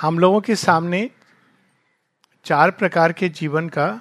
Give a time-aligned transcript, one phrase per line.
[0.00, 1.10] हम लोगों के सामने
[2.44, 4.00] चार प्रकार के जीवन का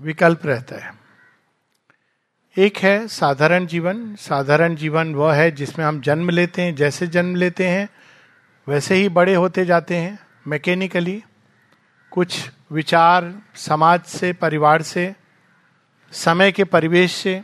[0.00, 0.94] विकल्प रहता है।
[2.58, 7.36] एक है साधारण जीवन। साधारण जीवन वह है जिसमें हम जन्म लेते हैं, जैसे जन्म
[7.36, 7.88] लेते हैं,
[8.68, 11.24] वैसे ही बड़े होते जाते हैं, मैकेनिकली
[12.10, 15.16] कुछ विचार समाज से, परिवार से,
[16.12, 17.42] समय के परिवेश से,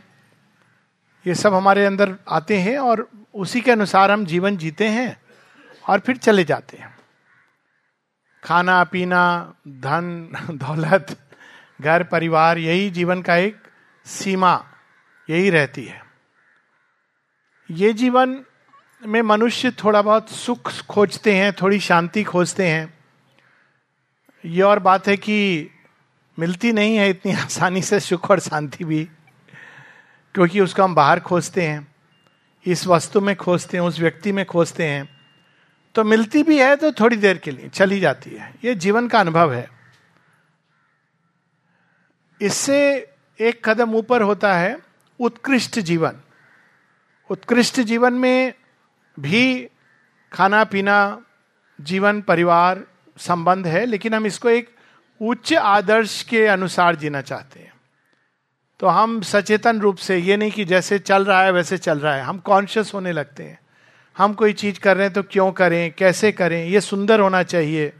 [1.27, 5.21] ये सब हमारे अंदर आते हैं और उसी के अनुसार हम जीवन जीते हैं
[5.89, 6.98] और फिर चले जाते हैं।
[8.43, 11.17] खाना, पीना, धन, दौलत,
[11.81, 13.57] घर, परिवार, यही जीवन का एक
[14.05, 14.65] सीमा
[15.29, 16.01] यही रहती है।
[17.71, 18.45] ये जीवन
[19.05, 22.93] में मनुष्य थोड़ा बहुत सुख खोजते हैं, थोड़ी शांति खोजते हैं।
[24.45, 25.69] ये और बात है कि
[26.39, 29.09] मिलती नहीं है इतनी आसानी से सुख और शांति भी,
[30.33, 31.87] क्योंकि उसको हम बाहर खोजते हैं,
[32.65, 35.18] इस वस्तु में खोजते हैं, उस व्यक्ति में खोजते हैं।
[35.99, 39.19] तो मिलती भी है तो थोड़ी देर के लिए चली जाती है। ये जीवन का
[39.19, 39.69] अनुभव है।
[42.41, 43.07] इससे
[43.41, 44.77] एक कदम ऊपर होता है
[45.19, 46.11] उत्कृष्ट जीवन।
[47.29, 48.53] उत्कृष्ट जीवन में
[49.19, 49.69] भी
[50.33, 51.21] खाना पीना
[51.81, 52.83] जीवन, परिवार
[53.17, 54.69] संबंध है, लेकिन हम इसको एक
[55.21, 57.73] उच्च आदर्श के अनुसार जीना चाहते हैं।
[58.79, 62.15] तो हम सचेतन रूप से, ये नहीं कि जैसे चल रहा है, वैसे चल रहा
[62.15, 63.59] है, हम कॉन्शियस होने लगते हैं।
[64.19, 65.93] हम कोई चीज़ कर रहे हैं तो क्यों करें?
[65.97, 66.65] कैसे करें?
[66.65, 67.93] ये सुंदर होना चाहिए।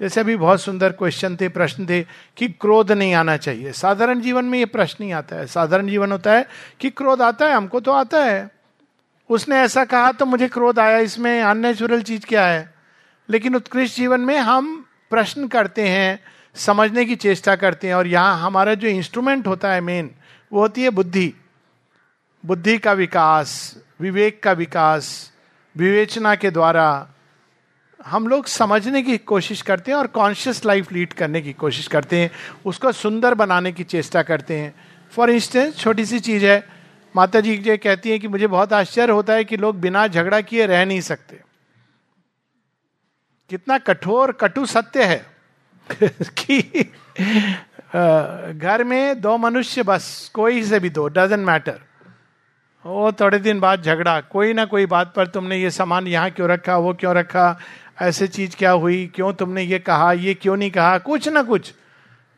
[0.00, 2.02] जैसे अभी बहुत सुंदर क्वेश्चन थे, प्रश्न थे
[2.36, 6.12] कि क्रोध नहीं आना चाहिए। साधारण जीवन में ये प्रश्न नहीं आता है। साधारण जीवन
[6.12, 6.46] होता है
[6.80, 8.50] कि क्रोध आता है, हमको तो आता है।
[9.30, 12.74] उसने ऐसा कहा तो मुझे क्रोध आया, इसमें अननेचुरल चीज़ क्या है?
[13.30, 16.20] लेकिन उत्कृष्ट जीवन में हम प्रश्न करते हैं,
[16.54, 20.10] समझने की चेष्टा करते हैं और यहाँ हमारा जो इंस्ट्रूमेंट होता है मेन
[20.52, 21.32] वो होती है बुद्धि।
[22.46, 25.32] बुद्धि का विकास, विवेक का विकास
[25.76, 27.08] विवेचना के द्वारा
[28.06, 32.18] हम लोग समझने की कोशिश करते हैं और कॉन्शियस लाइफ लीड करने की कोशिश करते
[32.18, 32.30] हैं।
[32.64, 34.74] उसको सुंदर बनाने की चेष्टा करते हैं।
[35.10, 36.68] फॉर इंस्टेंस छोटी सी चीज़ है।
[37.16, 40.40] माता जी ये कहती है कि मुझे बहुत आश्चर्य होता है कि लोग बिना झगड़ा
[40.40, 41.40] किए रह नहीं सकते।
[43.50, 45.26] कितना कठोर, कटु सत्य है
[46.38, 46.60] कि
[48.58, 51.80] घर में दो मनुष्य बस, कोई से भी दो डजेंट मैटर
[52.86, 56.48] वो थोड़े दिन बाद झगड़ा। कोई ना कोई बात पर तुमने ये सामान यहाँ क्यों
[56.48, 57.58] रखा, वो क्यों रखा,
[58.02, 60.98] ऐसे चीज़ क्या हुई, क्यों तुमने ये कहा, ये क्यों नहीं कहा?
[60.98, 61.74] कुछ ना कुछ।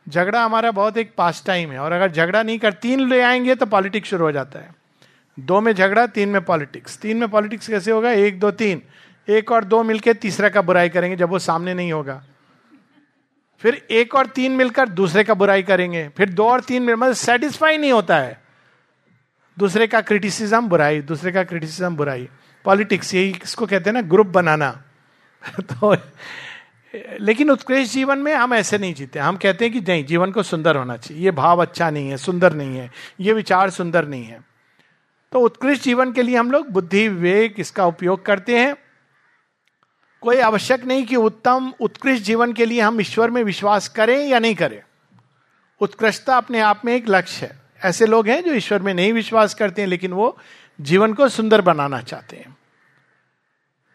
[0.09, 3.55] झगड़ा हमारा बहुत एक पास टाइम है और अगर झगड़ा नहीं कर, तीन ले आएँगे
[3.55, 4.75] तो पॉलिटिक्स शुरू हो जाता है।
[5.39, 8.11] दो में झगड़ा, तीन में पॉलिटिक्स तीन में पॉलिटिक्स कैसे होगा?
[8.11, 8.81] एक, दो, तीन।
[9.29, 12.23] एक और दो मिलकर तीसरा का बुराई करेंगे जब वो सामने नहीं होगा।
[13.59, 17.13] फिर एक और तीन मिलकर दूसरे का बुराई करेंगे। फिर दो और तीन मिलकर मतलब
[17.13, 18.48] सेटिस्फाई नहीं होता है।
[19.59, 22.29] दूसरे का क्रिटिसिज्म बुराई, दूसरे का क्रिटिसिज्म बुराई।
[22.65, 24.83] पॉलिटिक्स यही इसको कहते हैं ना ग्रुप बनाना।
[25.59, 25.97] तो
[27.21, 30.43] लेकिन उत्कृष्ट जीवन में हम ऐसे नहीं जीते। हम कहते हैं कि नहीं, जीवन को
[30.43, 34.23] सुंदर होना चाहिए। ये भाव अच्छा नहीं है, सुंदर नहीं है। ये विचार सुंदर नहीं
[34.23, 34.41] है।
[35.31, 38.75] तो उत्कृष्ट जीवन के लिए हम लोग बुद्धि, विवेक, इसका उपयोग करते हैं।
[40.21, 44.39] कोई आवश्यक नहीं कि उत्तम, उत्कृष्ट जीवन के लिए हम ईश्वर में विश्वास करें या
[44.39, 44.81] नहीं करें।
[45.79, 49.53] उत्कृष्टता अपने आप में एक लक्ष्य है। ऐसे लोग हैं जो ईश्वर में नहीं विश्वास
[49.53, 50.37] करते हैं, लेकिन वो
[50.81, 52.57] जीवन को सुंदर बनाना चाहते हैं।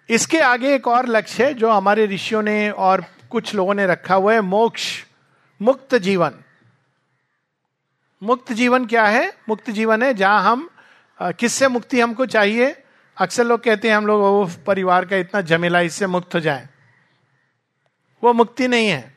[0.09, 4.15] इसके आगे एक और लक्ष्य है जो हमारे ऋषियों ने और कुछ लोगों ने रखा
[4.15, 5.05] हुआ है, मोक्ष,
[5.63, 6.33] मुक्त जीवन।
[8.23, 9.33] मुक्त जीवन क्या है?
[9.49, 10.69] मुक्त जीवन है जहाँ हम
[11.23, 12.77] किससे मुक्ति हमको चाहिए?
[13.17, 16.69] अक्सर लोग कहते हैं, हम लोग वो परिवार का इतना झमेला, इससे मुक्त हो जाए।
[18.23, 19.14] वो मुक्ति नहीं है।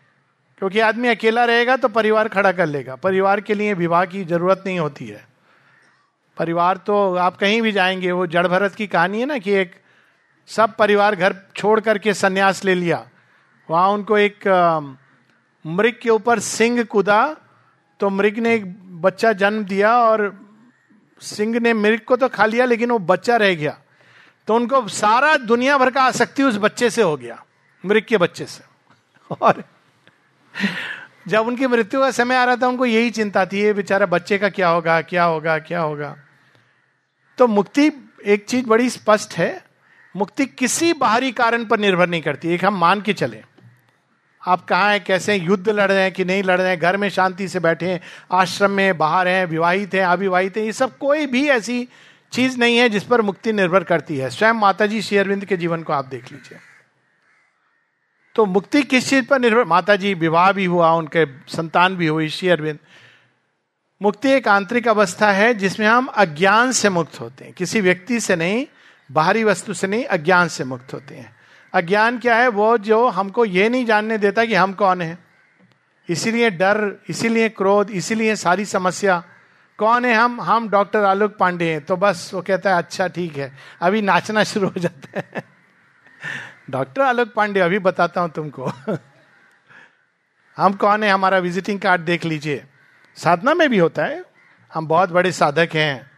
[0.61, 4.63] क्योंकि आदमी अकेला रहेगा तो परिवार खड़ा कर लेगा। परिवार के लिए विवाह की ज़रूरत
[4.65, 5.25] नहीं होती है।
[6.37, 9.75] परिवार तो आप कहीं भी जाएँगे, वो जड़ भरत की कहानी है ना कि एक
[10.49, 13.05] सब परिवार घर छोड़ करके संन्यास ले लिया।
[13.69, 14.47] वहाँ उनको एक
[15.65, 17.21] मृग के ऊपर सिंह कूदा
[17.99, 18.65] तो मृग ने एक
[19.01, 20.31] बच्चा जन्म दिया और
[21.21, 23.77] सिंह ने मृग को तो खा लिया, लेकिन वो बच्चा रह गया।
[24.47, 27.43] तो उनको सारा दुनिया भर का आसक्ति उस बच्चे से हो गया,
[27.83, 28.63] मृग के बच्चे से।
[29.41, 29.63] और
[31.27, 34.37] जब उनकी मृत्यु का समय आ रहा था, उनको यही चिंता थी, ये बेचारा बच्चे
[34.37, 36.17] का क्या होगा क्या होगा क्या होगा?
[37.37, 39.63] तो मुक्ति एक चीज़ बड़ी स्पष्ट है,
[40.15, 43.43] मुक्ति किसी बाहरी कारण पर निर्भर नहीं करती। एक हम मान के चले।
[44.47, 47.09] आप कहाँ हैं, कैसे युद्ध लड़ रहे हैं कि नहीं लड़ रहे हैं, घर में
[47.09, 48.01] शांति से बैठे हैं,
[48.31, 51.87] आश्रम में, बाहर हैं, विवाहित हैं, अविवाहित हैं, ये सब कोई भी ऐसी
[52.31, 55.83] चीज़ नहीं है जिस पर मुक्ति निर्भर करती है। स्वयं माता जी शेयरविंद के जीवन
[55.83, 56.57] को आप देख लीजिए।
[58.37, 59.63] तो मुक्ति किस चीज़ पर निर्भर?
[59.63, 62.79] माता जी विवाह भी हुआ, उनके संतान भी हुई, श्री अरविंद।
[64.01, 68.35] मुक्ति एक आंतरिक अवस्था है, जिसमें हम अज्ञान से मुक्त होते हैं। किसी व्यक्ति से
[68.35, 68.67] नहीं,
[69.11, 71.35] बाहरी वस्तु से नहीं, अज्ञान से मुक्त होते हैं।
[71.73, 72.47] अज्ञान क्या है?
[72.47, 75.17] वो जो हमको ये नहीं जानने देता कि हम कौन है।
[76.09, 79.23] इसीलिए डर, इसीलिए क्रोध, इसीलिए सारी समस्या।
[79.77, 80.41] कौन है हम?
[80.41, 84.43] हम डॉक्टर आलोक पांडे हैं। तो बस वो कहता है अच्छा ठीक है। अभी नाचना
[84.43, 85.57] शुरू हो जाता है।
[86.69, 88.71] डॉक्टर आलोक पांडे, अभी बताता हूँ तुमको।
[90.57, 91.09] हम कौन है?
[91.09, 92.65] हमारा विजिटिंग कार्ड देख लीजिए।
[93.15, 94.25] साधना में भी होता है।
[94.73, 96.11] हम बहुत बड़े साधक हैं।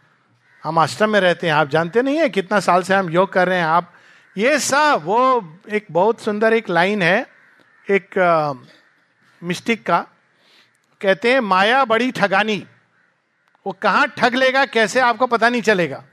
[0.64, 3.48] हम आश्रम में रहते हैं। आप जानते नहीं है कितना साल से हम योग कर
[3.48, 3.92] रहे हैं। आप,
[4.38, 7.26] ये सब, वो एक बहुत सुंदर एक लाइन है,
[7.90, 8.10] एक
[9.42, 10.06] मिस्टिक का।
[11.00, 12.66] कहते हैं, माया बड़ी ठगानी।
[13.66, 14.64] वो कहाँ ठग लेगा?
[14.66, 15.00] कैसे?
[15.00, 16.04] आपको पता नहीं चलेगा।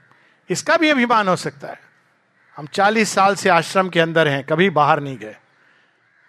[0.50, 1.87] इसका भी अभिमान हो सकता है।
[2.58, 5.36] हम चालीस साल से आश्रम के अंदर हैं, कभी बाहर नहीं गए।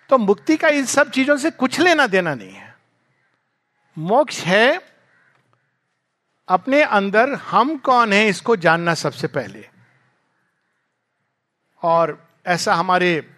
[0.10, 2.76] तो मुक्ति का इन सब चीज़ों से कुछ लेना देना नहीं है।
[3.98, 4.81] मोक्ष है,
[6.48, 9.70] अपने अंदर हम कौन है, इसको जानना सबसे पहले।
[11.84, 13.36] और ऐसा हमारे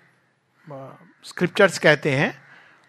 [1.24, 2.42] स्क्रिप्चर्स कहते हैं,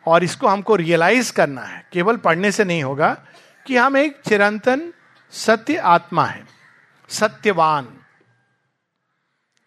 [0.07, 3.27] और इसको हमको रियलाइज़ करना है। केवल पढ़ने से नहीं होगा
[3.67, 4.93] कि हम एक चिरंतन
[5.31, 6.47] सत्य आत्मा है,
[7.09, 8.02] सत्यवान।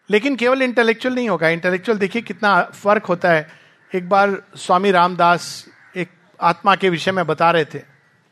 [0.10, 3.52] लेकिन केवल इंटेलेक्चुअल नहीं होगा। इंटेलेक्चुअल देखिए कितना फ़र्क होता है।
[3.96, 5.66] एक बार स्वामी रामदास
[5.96, 6.10] एक
[6.42, 7.82] आत्मा के विषय में बता रहे थे।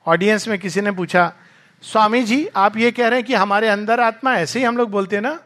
[0.06, 1.34] ऑडियंस में किसी ने पूछा,
[1.82, 4.90] स्वामी जी, आप ये कह रहे हैं कि हमारे अंदर आत्मा ऐसे ही हम लोग
[4.90, 5.40] बोलते हैं ना,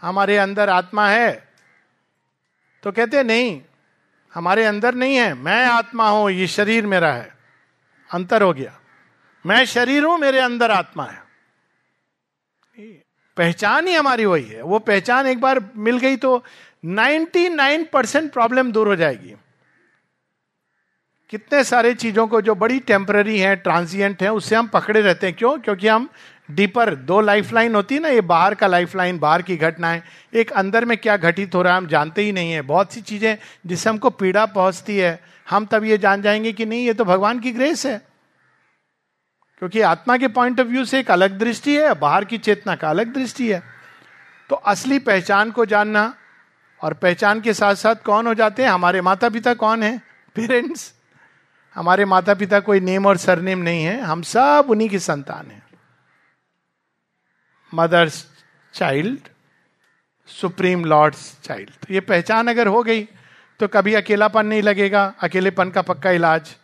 [0.00, 1.48] हमारे अंदर आत्मा है।
[2.82, 3.60] तो कहते हैं, नहीं,
[4.34, 7.34] हमारे अंदर नहीं है। मैं आत्मा हूँ, ये शरीर मेरा है।
[8.10, 8.78] अंतर हो गया।
[9.46, 11.22] मैं शरीर हूँ, मेरे अंदर आत्मा है।
[13.38, 16.44] पहचान ही हमारी वही है। वो पहचान एक बार मिल गई तो
[16.84, 19.34] 99 परसेंट प्रॉब्लम दूर हो जाएगी।
[21.30, 25.36] कितने सारे चीज़ों को जो बड़ी टेम्पररी है, ट्रांसिएंट है, उससे हम पकड़े रहते हैं।
[25.36, 25.58] क्यों?
[25.58, 26.08] क्योंकि हम
[26.50, 30.02] डीपर, दो लाइफ लाइन होती है ना, ये बाहर का लाइफ लाइन बाहर की घटनाएँ,
[30.34, 33.00] एक अंदर में क्या घटित हो रहा है, हम जानते ही नहीं है। बहुत सी
[33.00, 35.20] चीज़ें जिससे हमको पीड़ा पहुँचती है।
[35.50, 38.07] हम तब ये जान जाएँगे कि नहीं, ये तो भगवान की ग्रेस है।
[39.58, 42.90] क्योंकि आत्मा के पॉइंट ऑफ़ व्यू से एक अलग दृष्टि है, बाहर की चेतना का
[42.90, 43.62] अलग दृष्टि है।
[44.50, 46.12] तो असली पहचान को जानना
[46.80, 48.70] और पहचान के साथ साथ कौन हो जाते हैं?
[48.70, 49.96] हमारे माता पिता कौन है?
[50.36, 50.92] पेरेंट्स
[51.76, 55.62] हमारे माता पिता कोई नेम और सरनेम नहीं है, हम सब उन्हीं की संतान है।
[57.72, 58.24] Mother's
[58.74, 59.28] child
[60.28, 63.02] supreme lord's child ये पहचान अगर हो गई
[63.60, 66.54] तो कभी अकेलापन नहीं लगेगा, अकेलेपन का पक्का इलाज।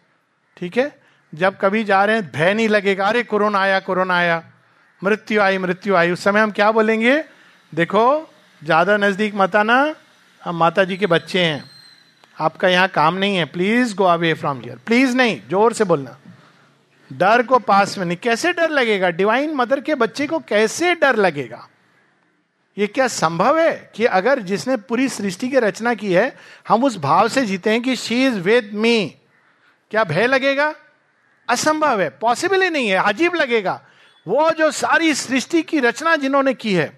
[0.56, 1.03] ठीक है?
[1.34, 4.42] जब कभी जा रहे हैं, भय नहीं लगेगा। अरे, कोरोना आया कोरोना आया।
[5.04, 7.24] मृत्यु आई मृत्यु आई। उस समय हम क्या बोलेंगे?
[7.74, 8.30] देखो,
[8.64, 9.94] ज़्यादा नज़दीक मत आना।
[10.44, 11.64] हम माता जी के बच्चे हैं।
[12.40, 16.16] आपका यहाँ काम नहीं है। Please go away from here please नहीं, ज़ोर से बोलना।
[17.12, 19.10] डर को पास में नहीं। कैसे डर लगेगा?
[19.10, 21.68] डिवाइन मदर के बच्चे को कैसे डर लगेगा?
[22.78, 26.36] ये क्या संभव है कि अगर जिसने पूरी सृष्टि की रचना की है,
[26.68, 29.14] हम उस भाव से जीते हैं कि शी इज़ विद मी
[29.90, 30.74] क्या भय लगेगा?
[31.48, 33.80] असंभव है पॉसिबल ही नहीं है, अजीब लगेगा।
[34.26, 36.92] वो जो सारी सृष्टि की रचना जिन्होंने की है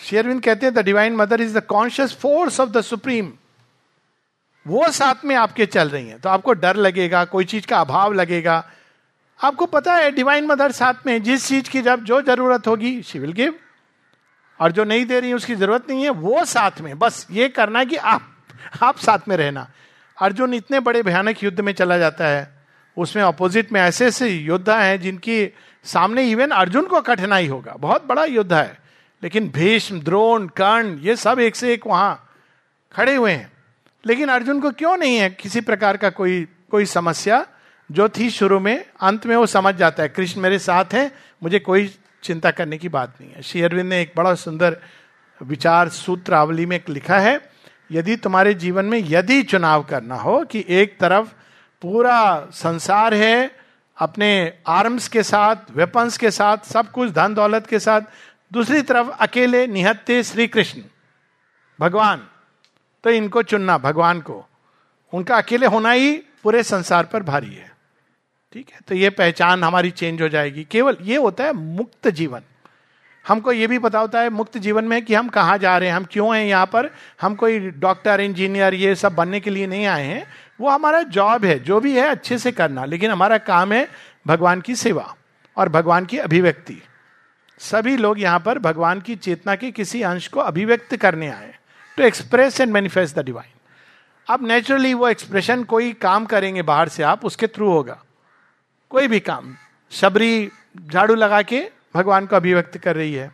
[0.00, 3.32] शेयरविंद कहते हैं the divine mother is the conscious force of the supreme
[4.66, 8.12] वो साथ में आपके चल रही हैं तो आपको डर लगेगा, कोई चीज़ का अभाव
[8.12, 8.64] लगेगा।
[9.40, 13.18] आपको पता है डिवाइन मदर साथ में जिस चीज़ की जब जो ज़रूरत होगी शी
[13.18, 13.54] विल गिव
[14.60, 17.84] और जो नहीं दे रही उसकी ज़रूरत नहीं है, वो साथ में बस ये करना
[17.84, 18.28] कि आप
[18.82, 19.68] आप साथ में रहना।
[20.18, 22.59] अर्जुन इतने बड़े भयानक युद्ध में चला जाता है।
[22.96, 25.54] उसमें अपोजिट में ऐसे ऐसे योद्धा हैं जिनकी
[25.84, 28.78] सामने इवन अर्जुन को कठिनाई होगा। बहुत बड़ा योद्धा है।
[29.22, 32.30] लेकिन भीष्म, द्रोण, कर्ण, ये सब एक से एक वहाँ
[32.92, 33.52] खड़े हुए हैं।
[34.06, 37.46] लेकिन अर्जुन को क्यों नहीं है किसी प्रकार का कोई कोई समस्या
[37.92, 38.86] जो थी शुरू में?
[39.00, 42.88] अंत में वो समझ जाता है, कृष्ण मेरे साथ है, मुझे कोई चिंता करने की
[42.88, 44.80] बात नहीं है। श्री अरविंद ने एक बड़ा सुंदर
[45.42, 47.50] विचार सूत्रावली में लिखा है,
[47.92, 51.32] यदि तुम्हारे जीवन में यदि चुनाव करना हो कि एक तरफ़
[51.82, 53.56] पूरा संसार है,
[53.98, 58.00] अपने आर्म्स के साथ वेपन्स के साथ, सब कुछ धन दौलत के साथ।
[58.52, 60.82] दूसरी तरफ़ अकेले निहत्ते श्री कृष्ण
[61.80, 62.26] भगवान
[63.04, 64.44] तो इनको चुनना, भगवान को।
[65.12, 67.70] उनका अकेले होना ही पूरे संसार पर भारी है।
[68.52, 68.78] ठीक है?
[68.88, 72.40] तो ये पहचान हमारी चेंज हो जाएगी। केवल ये होता है मुक्त जीवन।
[73.28, 75.96] हमको ये भी पता होता है मुक्त जीवन में कि हम कहाँ जा रहे हैं,
[75.96, 79.86] हम क्यों हैं यहाँ पर। हम कोई डॉक्टर इंजीनियर ये सब बनने के लिए नहीं
[79.86, 80.26] आए हैं।
[80.60, 83.88] वो हमारा जॉब है, जो भी है, अच्छे से करना। लेकिन हमारा काम है
[84.26, 85.14] भगवान की सेवा
[85.56, 86.82] और भगवान की अभिव्यक्ति।
[87.58, 91.54] सभी लोग यहाँ पर भगवान की चेतना के किसी अंश को अभिव्यक्त करने आए
[91.96, 93.56] to express and manifest the divine
[94.28, 98.02] अब नेचुरली वो एक्सप्रेशन कोई काम करेंगे बाहर से, आप उसके थ्रू होगा।
[98.90, 99.54] कोई भी काम,
[99.90, 100.50] शबरी,
[100.86, 103.30] झाड़ू लगा के भगवान को अभिव्यक्त कर रही है।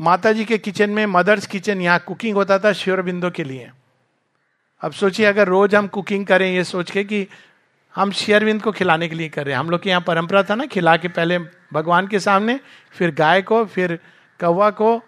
[0.00, 3.70] माता जी के किचन में मदर्स किचन यहाँ कुकिंग होता था श्योर बिंदो के लिए।
[4.82, 7.26] अब सोचिए, अगर रोज हम कुकिंग करें, ये सोच के कि
[7.94, 10.54] हम शेयरविंद को खिलाने के लिए कर रहे हैं। हम लोग के यहाँ परंपरा था
[10.54, 11.38] ना, खिला के पहले
[11.72, 12.60] भगवान के सामने,
[12.92, 13.98] फिर गाय को, फिर
[14.40, 15.02] कौवा को,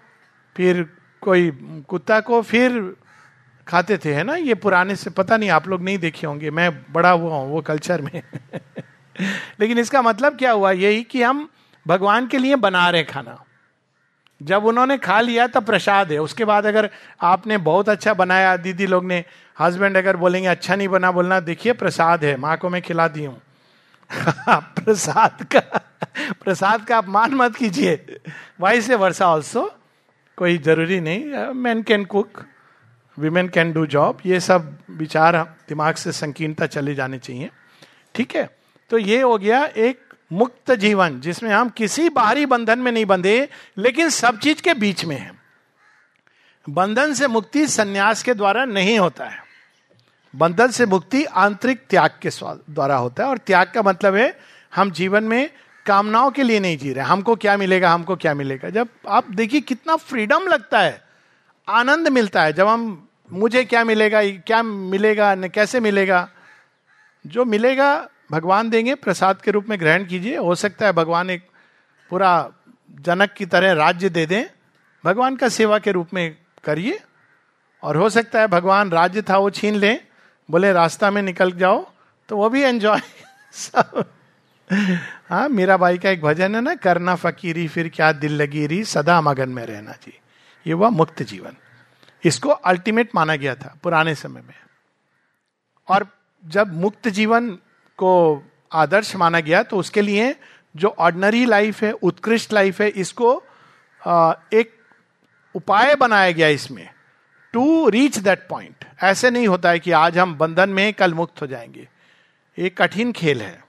[0.57, 1.51] फिर कोई
[1.89, 2.97] कुत्ता को, फिर
[3.69, 4.35] खाते थे, है ना?
[4.35, 7.61] ये पुराने से पता नहीं, आप लोग नहीं देखे होंगे। मैं बड़ा हुआ हूँ वो
[7.61, 8.23] कल्चर में।
[9.61, 10.73] लेकिन इसका मतलब क्या हुआ?
[10.73, 11.49] यही कि हम
[11.87, 13.45] भगवान के लिए बना रहे खाना।
[14.43, 18.87] जब उन्होंने खा लिया तब प्रसाद है। उसके बाद अगर आपने बहुत अच्छा बनाया, दीदी
[18.87, 19.25] लोग ने
[19.61, 23.25] हस्बैंड अगर बोलेंगे अच्छा नहीं बना, बोलना, देखिए, प्रसाद है, माँ को मैं खिला दी
[23.25, 23.43] हूँ।
[24.51, 25.61] प्रसाद का
[26.45, 28.21] प्रसाद का अपमान मत कीजिए।
[28.61, 29.75] वाई से वर्षा ऑल्सो
[30.37, 32.43] कोई ज़रूरी नहीं। Man can cook
[33.19, 35.37] women can do job ये सब विचार
[35.69, 37.51] दिमाग से संकीर्णता चले जाने चाहिए।
[38.15, 38.51] ठीक है?
[38.91, 43.49] तो ये हो गया एक मुक्त जीवन, जिसमें हम किसी बाहरी बंधन में नहीं बंधे,
[43.79, 45.33] लेकिन सब चीज़ के बीच में है।
[46.69, 49.45] बंधन से मुक्ति संन्यास के द्वारा नहीं होता है।
[50.37, 52.29] बंधन से मुक्ति आंतरिक त्याग के
[52.73, 54.39] द्वारा होता है, और त्याग का मतलब है,
[54.75, 55.51] हम जीवन में
[55.87, 58.71] कामनाओं के लिए नहीं जी रहे। हमको क्या मिलेगा, हमको क्या मिलेगा?
[58.71, 61.03] जब आप देखिए कितना फ्रीडम लगता है,
[61.69, 66.29] आनंद मिलता है, जब हम, मुझे क्या मिलेगा क्या मिलेगा, न कैसे मिलेगा?
[67.27, 71.49] जो मिलेगा भगवान देंगे, प्रसाद के रूप में ग्रहण कीजिए। हो सकता है भगवान एक
[72.11, 72.53] पूरा
[72.91, 74.45] जनक की तरह राज्य दे दें।
[75.05, 77.01] भगवान का सेवा के रूप में करिए।
[77.83, 80.07] और हो सकता है भगवान राज्य था, वो छीन लें,
[80.51, 81.91] बोले, रास्ता में निकल जाओ।
[82.29, 83.01] तो वो भी एंजॉय
[85.31, 88.85] हाँ मीरा बाई का एक भजन है ना, करना फकीरी, फिर क्या दिल लगी रही
[88.85, 90.21] सदा मगन में रहना जी।
[90.67, 91.57] ये हुआ मुक्त जीवन।
[92.25, 94.55] इसको अल्टीमेट माना गया था, पुराने समय में।
[95.89, 96.07] और
[96.45, 97.59] जब मुक्त जीवन
[97.99, 100.35] को आदर्श माना गया तो उसके लिए
[100.75, 103.35] जो ऑर्डनरी लाइफ है, उत्कृष्ट लाइफ है, इसको
[104.55, 104.71] एक
[105.55, 106.89] उपाय बनाया गया इसमें
[107.55, 111.43] टू रीच दैट पॉइंट ऐसे नहीं होता है कि आज हम बंधन में कल मुक्त
[111.43, 111.89] हो जाएँगे।
[112.59, 113.63] एक कठिन खेल है।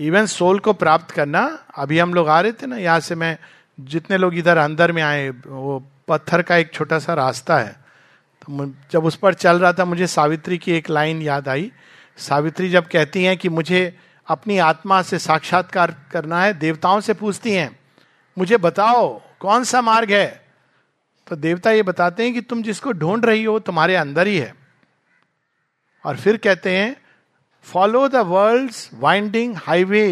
[0.00, 1.42] इवन सोल को प्राप्त करना,
[1.76, 3.36] अभी हम लोग आ रहे थे ना, यहाँ से मैं
[3.78, 7.72] जितने लोग इधर अंदर में आए, वो पत्थर का एक छोटा सा रास्ता है।
[8.42, 11.70] तो जब उस पर चल रहा था, मुझे सावित्री की एक लाइन याद आई।
[12.18, 17.52] सावित्री जब कहती हैं कि मुझे अपनी आत्मा से साक्षात्कार करना है, देवताओं से पूछती
[17.52, 17.78] हैं,
[18.36, 20.44] मुझे बताओ, कौन सा मार्ग है?
[21.26, 24.54] तो देवता ये बताते हैं कि तुम जिसको ढूंढ रही हो, तुम्हारे अंदर ही है।
[26.04, 26.96] और फिर कहते हैं
[27.66, 30.06] follow the world winding highway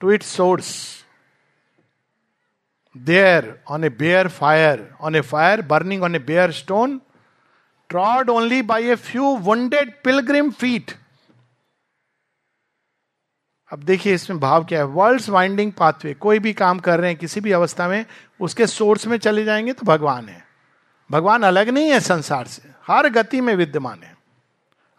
[0.00, 0.74] to it source
[2.96, 7.00] there on a bare fire on a fire burning on a bare stone
[7.88, 10.92] trod only by a few wounded pilgrim feet
[13.70, 14.84] अब देखिए इसमें भाव क्या है?
[14.84, 18.04] वर्ल्ड वाइंडिंग पाथवे कोई भी काम कर रहे हैं, किसी भी अवस्था में,
[18.40, 20.44] उसके सोर्स में चले जाएँगे तो भगवान है।
[21.10, 24.16] भगवान अलग नहीं है संसार से। हर गति में विद्यमान है।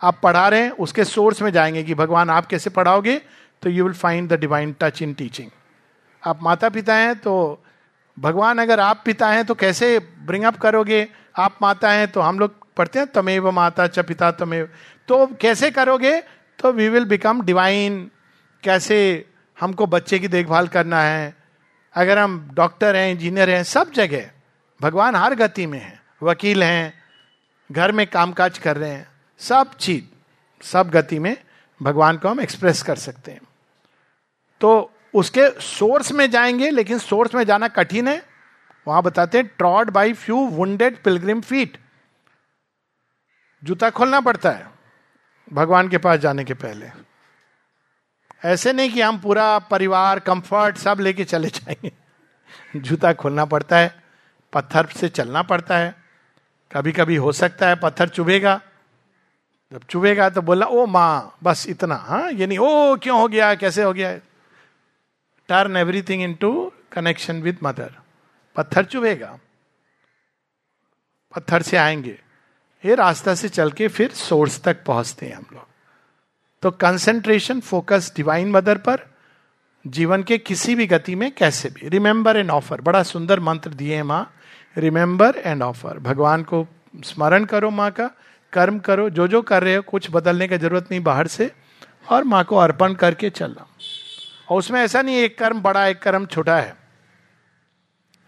[0.02, 3.18] आप पढ़ा रहे हैं, उसके सोर्स में जाएँगे कि भगवान, आप कैसे पढ़ाओगे?
[3.62, 5.50] तो you will find the divine touch in teaching
[6.24, 7.64] आप माता पिता हैं तो
[8.18, 11.08] भगवान अगर आप पिता हैं तो कैसे ब्रिंग अप करोगे?
[11.38, 14.70] आप माता हैं तो हम लोग पढ़ते हैं, तमेव माता च पिता तमेव।
[15.08, 16.22] तो कैसे करोगे?
[16.60, 18.12] तो वी विल बिकम डिवाइन
[18.64, 19.26] कैसे
[19.60, 21.36] हमको बच्चे की देखभाल करना है?
[21.94, 24.30] अगर हम डॉक्टर हैं इंजीनियर हैं, सब जगह,
[24.82, 26.94] भगवान हर गति में है, वकील हैं,
[27.72, 29.08] घर में कामकाज कर रहे हैं,
[29.40, 30.04] सब चीज़,
[30.66, 31.38] सब गति में
[31.82, 33.42] भगवान को हम एक्सप्रेस कर सकते हैं।
[34.62, 38.24] तो उसके सोर्स में जाएँगे, लेकिन सोर्स में जाना कठिन है।
[38.88, 41.78] वहाँ बताते हैं trod by few wounded pilgrim feet
[43.64, 44.72] जूता खोलना पड़ता है,
[45.54, 46.90] भगवान के पास जाने के पहले।
[48.46, 51.92] ऐसे नहीं कि हम पूरा परिवार कंफर्ट सब लेके चले जाएँगे।
[52.76, 54.04] जूता खोलना पड़ता है,
[54.54, 55.96] पत्थर से चलना पड़ता है।
[56.72, 58.62] कभी कभी हो सकता है पत्थर चुभेगा।
[59.72, 62.32] जब चुभेगा तो बोला ओ माँ, बस इतना हाँ?
[62.32, 63.56] ये नहीं, ओ, क्यों हो गया?
[63.56, 64.18] कैसे हो गया?
[65.50, 67.94] Turn everything into connection with mother
[68.56, 69.40] पत्थर चुभेगा।
[71.36, 72.20] पत्थर से आएँगे।
[72.86, 75.68] ये रास्ता से चल के फिर सोर्स तक पहुँचते हैं हम लोग।
[76.62, 79.00] तो कंसेंट्रेशन फोकस डिवाइन मदर पर
[79.88, 84.04] जीवन के किसी भी गति में कैसे भी। रिमेंबर एंड ऑफ़र बड़ा सुंदर मंत्र दिए
[84.04, 84.34] माँ।
[84.78, 86.68] रिमेंबर एंड ऑफ़र भगवान को
[87.06, 88.12] स्मरण करो माँ का।
[88.54, 91.52] कर्म करो। जो जो कर रहे हो, कुछ बदलने की ज़रूरत नहीं बाहर से।
[92.10, 93.68] और माँ को अर्पण करके चलना।
[94.50, 96.76] और उसमें ऐसा नहीं, एक कर्म बड़ा, एक कर्म छोटा है।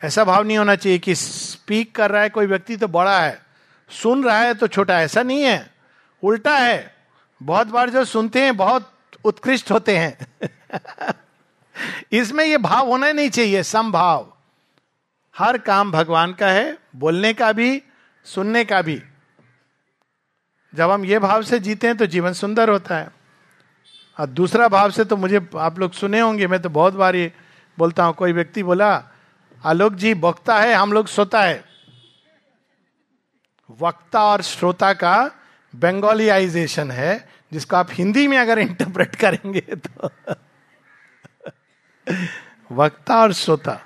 [0.03, 3.48] ऐसा भाव नहीं होना चाहिए कि स्पीक कर रहा है, कोई व्यक्ति तो बड़ा है।
[3.91, 5.73] सुन रहा है तो छोटा ऐसा नहीं है।
[6.23, 6.95] उल्टा है।
[7.43, 8.91] बहुत बार जो सुनते हैं, बहुत
[9.23, 10.27] उत्कृष्ट होते हैं।
[12.11, 14.33] इसमें यह भाव होना नहीं चाहिए, समभाव।
[15.37, 17.83] हर काम भगवान का है, बोलने का भी,
[18.25, 19.03] सुनने का भी।
[20.75, 23.09] जब हम ये भाव से जीते हैं तो जीवन सुंदर होता है।
[24.19, 27.33] और दूसरा भाव से तो मुझे, आप लोग सुने होंगे, मैं तो बहुत बार ये
[27.77, 29.03] बोलता हूँ, कोई व्यक्ति बोला,
[29.65, 31.63] आलोक जी वक्ता है, हम लोग सोता है।
[33.81, 35.31] वक्ता और श्रोता का
[35.75, 40.09] बंगालीआइजेशन है, जिसको आप हिंदी में अगर इंटरप्रेट करेंगे तो।
[42.71, 43.79] वक्ता और श्रोता।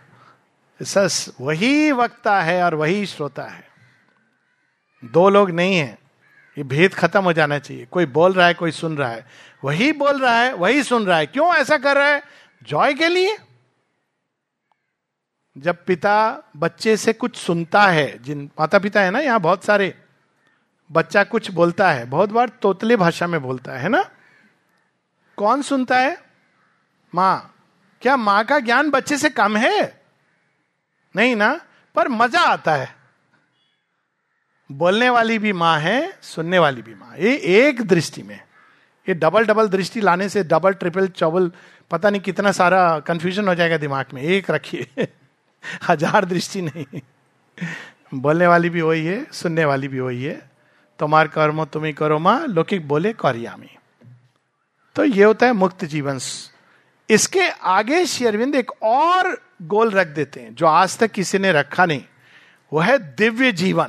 [0.84, 3.68] सस, वही वक्ता है और वही श्रोता है।
[5.06, 5.98] दो लोग नहीं है।
[6.58, 9.28] ये भेद खत्म हो जाना चाहिए। कोई बोल रहा है, कोई सुन रहा है।
[9.64, 12.24] वही बोल रहा है, वही सुन रहा है। क्यों ऐसा कर रहा है?
[12.64, 13.38] जॉय के लिए।
[15.58, 19.94] जब पिता बच्चे से कुछ सुनता है, जिन माता पिता है ना, यहाँ बहुत सारे,
[20.92, 24.06] बच्चा कुछ बोलता है, बहुत बार तोतले भाषा में बोलता है ना?
[25.38, 26.18] कौन सुनता है?
[27.16, 27.56] माँ।
[28.02, 30.02] क्या माँ का ज्ञान बच्चे से कम है?
[31.16, 31.60] नहीं ना?
[31.96, 32.96] पर मज़ा आता है।
[34.72, 38.40] बोलने वाली भी माँ है, सुनने वाली भी माँ। ये एक दृष्टि में।
[39.10, 41.52] ये डबल डबल दृष्टि लाने से डबल ट्रिपल चौबल,
[41.92, 45.08] पता नहीं कितना सारा कंफ्यूजन हो जाएगा दिमाग में। एक रखिए।
[45.88, 47.02] हज़ार दृष्टि नहीं।
[48.14, 50.50] बोलने वाली भी वही है, सुनने वाली भी वही है।
[51.00, 53.78] तुम्हार कर्म तुम्हें करो माँ, लौकिक बोले कौरियामी।
[54.96, 56.20] तो ये होता है मुक्त जीवन।
[57.10, 61.86] इसके आगे शेरविंद एक और गोल रख देते हैं, जो आज तक किसी ने रखा
[61.86, 62.04] नहीं।
[62.74, 63.88] वो है दिव्य जीवन।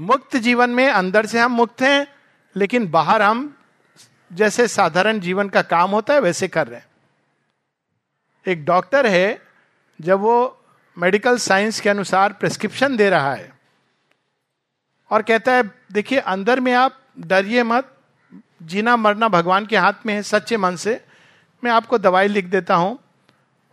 [0.00, 2.06] मुक्त जीवन में अंदर से हम मुक्त हैं,
[2.56, 3.56] लेकिन बाहर हम
[4.32, 6.86] जैसे साधारण जीवन का काम होता है, वैसे कर रहे हैं।
[8.48, 9.41] एक डॉक्टर है
[10.02, 10.64] जब वो
[10.98, 13.52] मेडिकल साइंस के अनुसार प्रेस्क्रिप्शन दे रहा है
[15.10, 17.96] और कहता है, देखिए, अंदर में आप डरिए मत,
[18.62, 21.04] जीना मरना भगवान के हाथ में है, सच्चे मन से,
[21.64, 22.98] मैं आपको दवाई लिख देता हूँ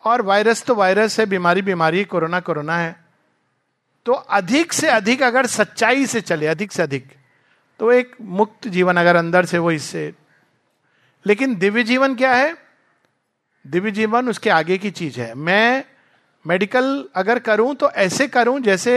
[0.04, 2.96] और वायरस तो वायरस है, बीमारी बीमारी कोरोना कोरोना है।
[4.06, 7.14] तो अधिक से अधिक अगर सच्चाई से चले, अधिक से अधिक
[7.80, 10.14] तो एक मुक्त जीवन अगर अंदर से वो इससे।
[11.26, 12.56] लेकिन दिव्य जीवन क्या है?
[13.68, 15.84] दिव्य जीवन उसके आगे की चीज़ है। मैं
[16.46, 18.96] मेडिकल अगर करूँ तो ऐसे करूँ जैसे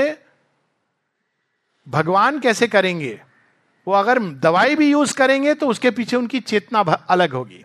[1.87, 3.21] भगवान कैसे करेंगे?
[3.87, 7.65] वो अगर दवाई भी यूज़ करेंगे तो उसके पीछे उनकी चेतना अलग होगी।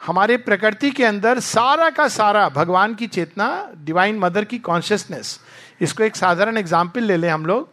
[0.00, 3.48] हमारे प्रकृति के अंदर सारा का सारा भगवान की चेतना
[3.84, 5.38] डिवाइन मदर की कॉन्शियसनेस
[5.80, 7.68] इसको एक साधारण एग्ज़ाम्पल ले लें हम लोग।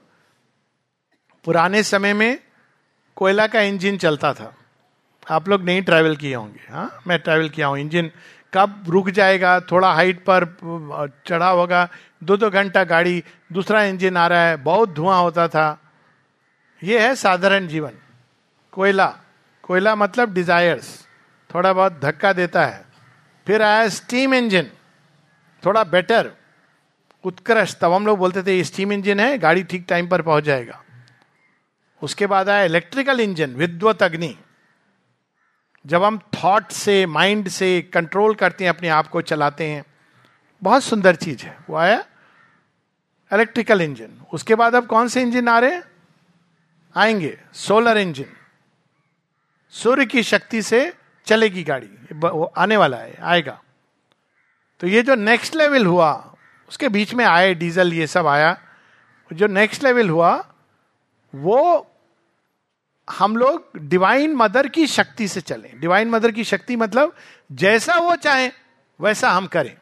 [1.45, 2.39] पुराने समय में
[3.17, 4.53] कोयला का इंजन चलता था।
[5.27, 7.01] आप लोग नहीं ट्रैवल किए होंगे हाँ?
[7.07, 8.11] मैं ट्रैवल किया हूँ। इंजन
[8.53, 10.45] कब रुक जाएगा, थोड़ा हाइट पर
[11.27, 11.87] चढ़ा होगा
[12.23, 15.67] दो दो घंटा गाड़ी, दूसरा इंजन आ रहा है, बहुत धुआँ होता था।
[16.81, 17.91] ये है साधारण जीवन।
[18.71, 19.07] कोयला।
[19.63, 21.05] कोयला मतलब डिजायर्स
[21.49, 22.85] थोड़ा बहुत धक्का देता है।
[23.47, 24.67] फिर आया स्टीम इंजन
[25.63, 26.31] थोड़ा बेटर
[27.23, 30.81] उत्कृष्ट। तब हम लोग बोलते थे स्टीम इंजन है, गाड़ी ठीक टाइम पर पहुँच जाएगा।
[32.01, 34.35] उसके बाद आया इलेक्ट्रिकल इंजन विद्वत अग्नि।
[35.87, 39.85] जब हम थॉट से माइंड से कंट्रोल करते हैं, अपने आप को चलाते हैं,
[40.63, 42.05] बहुत सुंदर चीज़ है। वो आया
[43.33, 45.83] इलेक्ट्रिकल इंजन उसके बाद अब कौन से इंजन आ रहे हैं?
[46.95, 48.25] आएँगे सोलर इंजन
[49.69, 50.93] सूर्य की शक्ति से
[51.25, 53.61] चलेगी गाड़ी। वो आने वाला है, आएगा।
[54.79, 56.35] तो ये जो नेक्स्ट लेवल हुआ,
[56.69, 58.57] उसके बीच में आए, डीजल ये सब आया,
[59.33, 60.53] जो नेक्स्ट लेवल हुआ,
[61.35, 61.91] वो
[63.09, 67.15] हम लोग डिवाइन मदर की शक्ति से चलें। डिवाइन मदर की शक्ति मतलब
[67.51, 68.51] जैसा वो चाहे,
[69.01, 69.77] वैसा हम करें।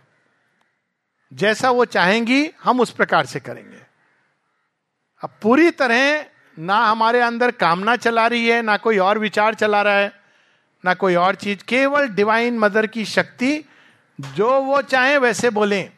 [1.34, 3.78] जैसा वो चाहेंगी, हम उस प्रकार से करेंगे।
[5.22, 6.26] अब पूरी तरह
[6.60, 10.14] ना हमारे अंदर कामना चला रही है, ना कोई और विचार चला रहा है,
[10.86, 13.70] ना कोई और चीज़। केवल डिवाइन मदर की शक्ति,
[14.22, 15.92] जो वो चाहे वैसे बोलें।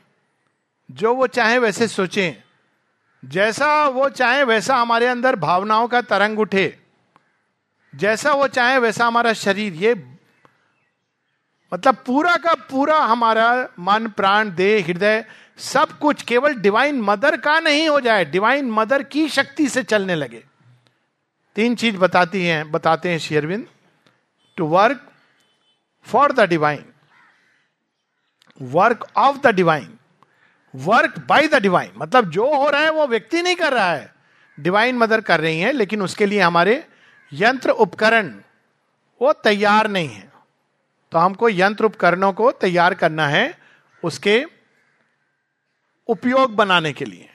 [0.92, 2.34] जो वो चाहे वैसे सोचें।
[3.30, 6.87] जैसा वो चाहे, वैसा हमारे अंदर भावनाओं का तरंग उठे।
[7.94, 9.94] जैसा वो चाहे वैसा हमारा शरीर, ये
[11.72, 15.24] मतलब पूरा का पूरा हमारा मन, प्राण, देह, हृदय,
[15.58, 20.16] सब कुछ केवल डिवाइन मदर का नहीं हो जाए डिवाइन मदर की शक्ति से चलने
[20.16, 20.44] लगे।
[21.56, 23.68] तीन चीज़ बताती हैं, बताते हैं शेरविंद
[24.58, 25.08] to work
[26.08, 26.84] for the divine
[28.62, 29.94] work of the divine
[30.74, 34.14] work by the divine मतलब जो हो रहा है, वो व्यक्ति नहीं कर रहा है।
[34.58, 36.84] डिवाइन मदर कर रही है, लेकिन उसके लिए हमारे
[37.32, 38.34] यंत्र उपकरण,
[39.22, 40.28] वो तैयार नहीं है।
[41.12, 43.58] तो हमको यंत्र उपकरणों को तैयार करना है
[44.04, 44.44] उसके
[46.10, 47.30] उपयोग बनाने के लिए।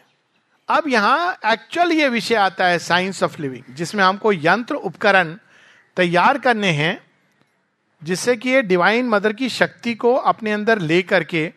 [0.69, 5.35] अब यहाँ एक्चुअल ये विषय आता है साइंस ऑफ़ लिविंग जिसमें हमको यंत्र उपकरण
[5.97, 7.01] तैयार करने हैं,
[8.03, 11.53] जिससे कि ये डिवाइन मदर की शक्ति को अपने अंदर ले करके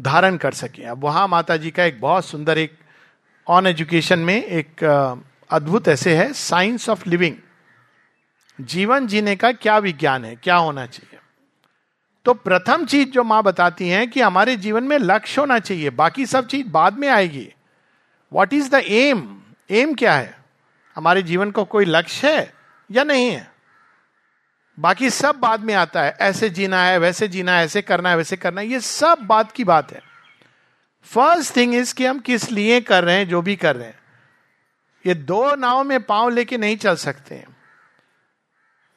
[0.00, 2.78] धारण कर सके। अब वहाँ माता जी का एक बहुत सुंदर एक
[3.46, 4.84] ऑन एजुकेशन में एक
[5.50, 7.36] अद्भुत ऐसे है साइंस ऑफ़ लिविंग
[8.64, 10.36] जीवन जीने का क्या विज्ञान है?
[10.36, 11.20] क्या होना चाहिए?
[12.24, 16.26] तो प्रथम चीज़ जो माँ बताती हैं कि हमारे जीवन में लक्ष्य होना चाहिए। बाकी
[16.26, 17.54] सब चीज़ बाद में आएगी।
[18.32, 20.38] What is the aim aim क्या है?
[20.96, 22.54] हमारे जीवन को कोई लक्ष्य है
[22.90, 23.52] या नहीं है?
[24.78, 28.16] बाकी सब बाद में आता है। ऐसे जीना है, वैसे जीना है, ऐसे करना है,
[28.16, 30.02] वैसे करना है। ये सब बात की बात है।
[31.04, 33.98] फ़र्स्ट थिंग इज़ कि हम किस लिए कर रहे हैं, जो भी कर रहे हैं।
[35.06, 37.59] ये दो नाव में पाँव लेके नहीं चल सकते। हैं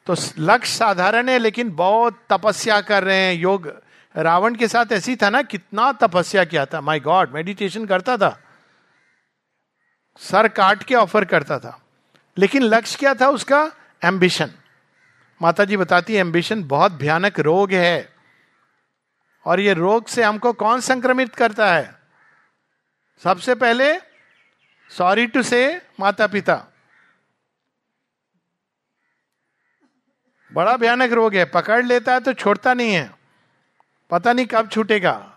[0.06, 3.82] तो लक्ष्य साधारण है, लेकिन बहुत तपस्या कर रहे हैं। योग
[4.16, 8.40] रावण के साथ ऐसी था ना, कितना तपस्या किया था। माय गॉड मेडिटेशन करता था।
[10.18, 11.80] सर काट के ऑफ़र करता था।
[12.38, 13.72] लेकिन लक्ष्य क्या था उसका?
[14.04, 14.50] एम्बिशन
[15.42, 18.12] माता जी बताती है एम्बिशन बहुत भयानक रोग है।
[19.46, 21.94] और ये रोग से हमको कौन संक्रमित करता है?
[23.24, 23.98] सबसे पहले
[24.90, 26.66] सॉरी टू से माता पिता
[30.54, 33.14] बड़ा भयानक रोग है। पकड़ लेता है तो छोड़ता नहीं है।
[34.10, 35.30] पता नहीं कब छूटेगा।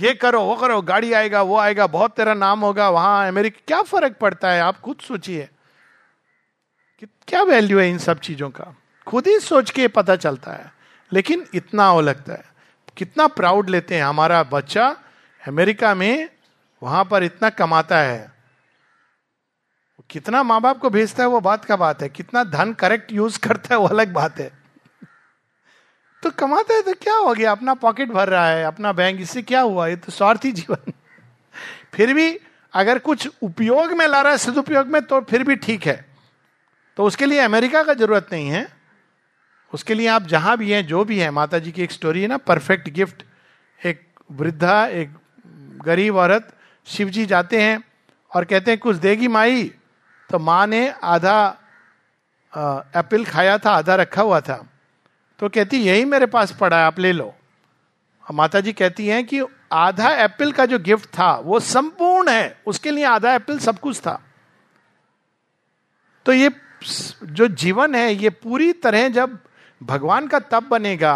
[0.00, 3.82] ये करो, वो करो, गाड़ी आएगा, वो आएगा, बहुत तेरा नाम होगा, वहाँ अमेरिका क्या
[3.82, 4.60] फ़र्क पड़ता है?
[4.60, 5.48] आप खुद सोचिए।
[7.00, 8.76] कि क्या वैल्यू है इन सब चीज़ों का?
[9.06, 10.72] खुद ही सोच के पता चलता है।
[11.12, 12.44] लेकिन इतना वो लगता है।
[12.96, 14.96] कितना प्राउड लेते हैं। हमारा बच्चा
[15.48, 16.28] अमेरिका में
[16.82, 18.32] वहाँ पर इतना कमाता है।
[20.12, 23.38] कितना माँ बाप को भेजता है वो बात का बात है, कितना धन करेक्ट यूज़
[23.38, 24.50] करता है वो अलग बात है।
[26.22, 27.52] तो कमाता है तो क्या हो गया?
[27.52, 29.86] अपना पॉकेट भर रहा है, अपना बैंक इससे क्या हुआ?
[29.86, 30.92] ये तो स्वार्थी जीवन।
[31.94, 32.38] फिर भी
[32.74, 36.04] अगर कुछ उपयोग में ला रहा है, सदुपयोग में तो फिर भी ठीक है।
[36.96, 38.66] तो उसके लिए अमेरिका का ज़रूरत नहीं है।
[39.72, 42.28] उसके लिए आप जहाँ भी हैं, जो भी है माता जी की एक स्टोरी है
[42.28, 43.22] ना परफेक्ट गिफ्ट
[43.80, 45.14] एक वृद्धा, एक
[45.84, 47.82] गरीब औरत शिव जी जाते हैं
[48.32, 49.70] और कहते हैं, कुछ देगी माई?
[50.32, 51.58] तो माँ ने आधा
[52.96, 54.56] एप्पल खाया था, आधा रखा हुआ था।
[55.38, 57.34] तो कहती, यही मेरे पास पड़ा है, आप ले लो।
[58.26, 59.40] माता जी कहती हैं कि
[59.72, 64.00] आधा एप्पल का जो गिफ्ट था, वो संपूर्ण है। उसके लिए आधा एप्पल सब कुछ
[64.00, 64.20] था।
[66.26, 66.50] तो ये
[67.24, 69.38] जो जीवन है, ये पूरी तरह जब
[69.80, 71.14] भगवान का तब बनेगा,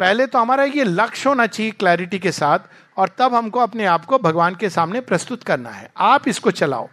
[0.00, 2.58] पहले तो हमारा ये लक्ष्य होना चाहिए क्लैरिटी के साथ,
[2.96, 6.88] और तब हमको अपने आप को भगवान के सामने प्रस्तुत करना है। आप इसको चलाओ।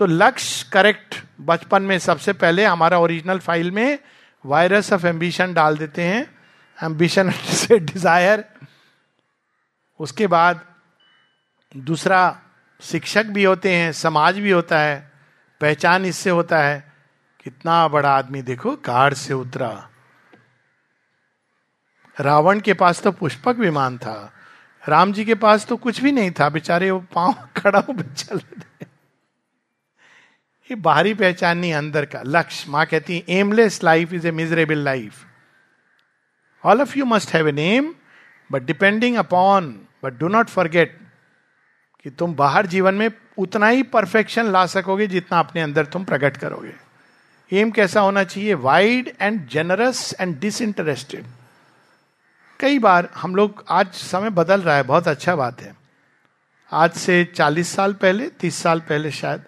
[0.00, 3.98] तो लक्ष्य करेक्ट बचपन में सबसे पहले हमारा ओरिजिनल फ़ाइल में
[4.44, 6.22] वायरस ऑफ़ एम्बिशन डाल देते हैं।
[6.78, 8.44] एम्बिशन से डिज़ायर
[10.00, 10.60] उसके बाद
[11.76, 12.20] दूसरा
[12.82, 15.12] शिक्षक भी होते हैं, समाज भी होता है,
[15.60, 16.92] पहचान इससे होता है,
[17.44, 19.70] कितना बड़ा आदमी देखो कार से उतरा।
[22.16, 24.32] रावण के पास तो पुष्पक विमान था,
[24.82, 28.36] राम जी के पास तो कुछ भी नहीं था, बेचारे वो पाँव खड़ा हो चल
[28.36, 28.89] रहे
[30.70, 34.78] ये बाहरी पहचान नहीं, अंदर का। लक्ष्य। माँ कहती है aimless life is a miserable
[34.78, 35.24] life
[36.64, 37.94] all of you must have an aim
[38.52, 40.98] but depending upon but do not forget
[42.04, 46.36] कि तुम बाहर जीवन में उतना ही परफेक्शन ला सकोगे जितना अपने अंदर तुम प्रकट
[46.36, 46.72] करोगे।
[47.52, 48.54] एम कैसा होना चाहिए?
[48.54, 51.24] Wide and generous and disinterested
[52.60, 55.74] कई बार हम लोग, आज समय बदल रहा है, बहुत अच्छा बात है।
[56.72, 59.44] आज से 40 साल पहले 30 साल पहले शायद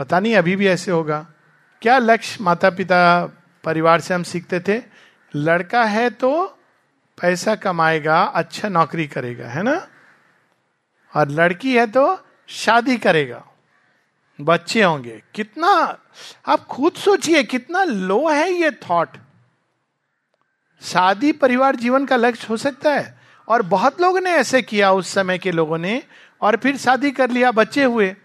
[0.00, 1.26] पता नहीं, अभी भी ऐसे होगा।
[1.82, 3.26] क्या लक्ष्य माता पिता
[3.64, 4.82] परिवार से हम सीखते थे?
[5.36, 6.58] लड़का है तो
[7.20, 9.86] पैसा कमाएगा अच्छा नौकरी करेगा, है ना?
[11.16, 13.44] और लड़की है तो शादी करेगा।
[14.40, 15.98] बच्चे होंगे। कितना,
[16.48, 19.08] आप खुद सोचिए, कितना लो है ये थॉट
[20.82, 25.12] शादी परिवार जीवन का लक्ष्य हो सकता है। और बहुत लोगों ने ऐसे किया उस
[25.12, 26.02] समय के लोगों ने,
[26.40, 28.16] और फिर शादी कर लिया, बच्चे हुए।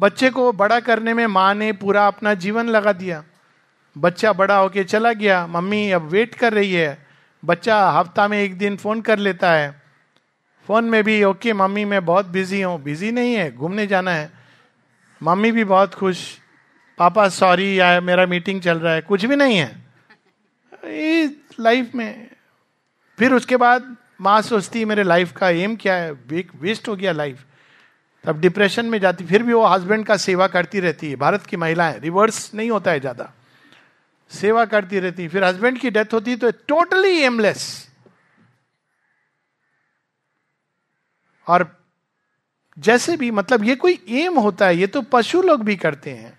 [0.00, 3.24] बच्चे को बड़ा करने में माँ ने पूरा अपना जीवन लगा दिया।
[3.98, 7.06] बच्चा बड़ा होके चला गया। मम्मी अब वेट कर रही है।
[7.44, 9.82] बच्चा हफ़्ता में एक दिन फ़ोन कर लेता है।
[10.66, 14.30] फ़ोन में भी ओके मम्मी, मैं बहुत बिज़ी हूँ। बिज़ी नहीं है, घूमने जाना है।
[15.22, 16.38] मम्मी भी बहुत खुश।
[16.98, 19.76] पापा सॉरी या मेरा मीटिंग चल रहा है। कुछ भी नहीं है।
[21.60, 22.30] लाइफ में।
[23.18, 26.12] फिर उसके बाद माँ सोचती, मेरे लाइफ का एम क्या है?
[26.60, 27.44] वेस्ट हो गया लाइफ
[28.24, 31.56] तब डिप्रेशन में जाती, फिर भी वो हस्बैंड का सेवा करती रहती है। भारत की
[31.56, 33.32] महिलाएँ रिवर्स नहीं होता है ज़्यादा।
[34.30, 37.88] सेवा करती रहती, फिर हस्बैंड की डेथ होती तो टोटली एमलेस
[41.46, 41.66] और
[42.76, 46.38] जैसे भी मतलब ये कोई एम होता है, ये तो पशु लोग भी करते हैं।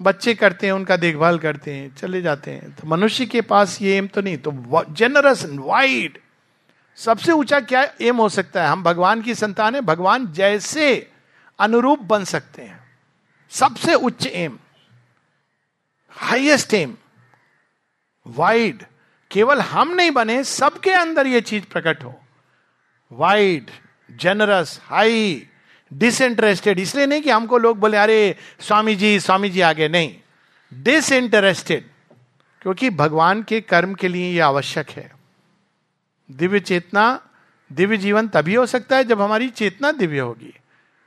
[0.00, 3.96] बच्चे करते हैं, उनका देखभाल करते हैं, चले जाते हैं। तो मनुष्य के पास ये
[3.96, 6.18] एम तो नहीं तो जेनरस एंड वाइड
[6.96, 8.68] सबसे ऊँचा क्या एम हो सकता है?
[8.68, 11.10] हम भगवान की संतान है, भगवान जैसे
[11.58, 12.98] अनुरूप बन सकते हैं।
[13.50, 14.58] सबसे उच्च एम
[16.10, 16.96] हाइएस्ट एम
[18.26, 18.82] वाइड
[19.30, 22.20] केवल हम नहीं बने, सबके अंदर यह चीज़ प्रकट हो।
[23.12, 23.70] वाइड
[24.10, 25.46] जेनरस हाई
[25.92, 30.16] डिसइंटरेस्टेड इसलिए नहीं कि हमको लोग बोले, अरे स्वामी जी स्वामी जी आगे। नहीं।
[30.74, 31.88] डिसइंटरेस्टेड
[32.62, 35.15] क्योंकि भगवान के कर्म के लिए यह आवश्यक है।
[36.30, 37.20] दिव्य चेतना,
[37.70, 40.52] दिव्य जीवन तभी हो सकता है जब हमारी चेतना दिव्य होगी।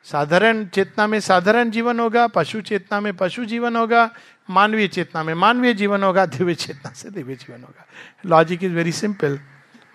[0.07, 4.09] साधारण चेतना में साधारण जीवन होगा, पशु चेतना में पशु जीवन होगा,
[4.49, 7.85] मानवीय चेतना में मानवीय जीवन होगा, दिव्य चेतना से दिव्य जीवन होगा।
[8.25, 9.39] लॉजिक इज़ वेरी सिंपल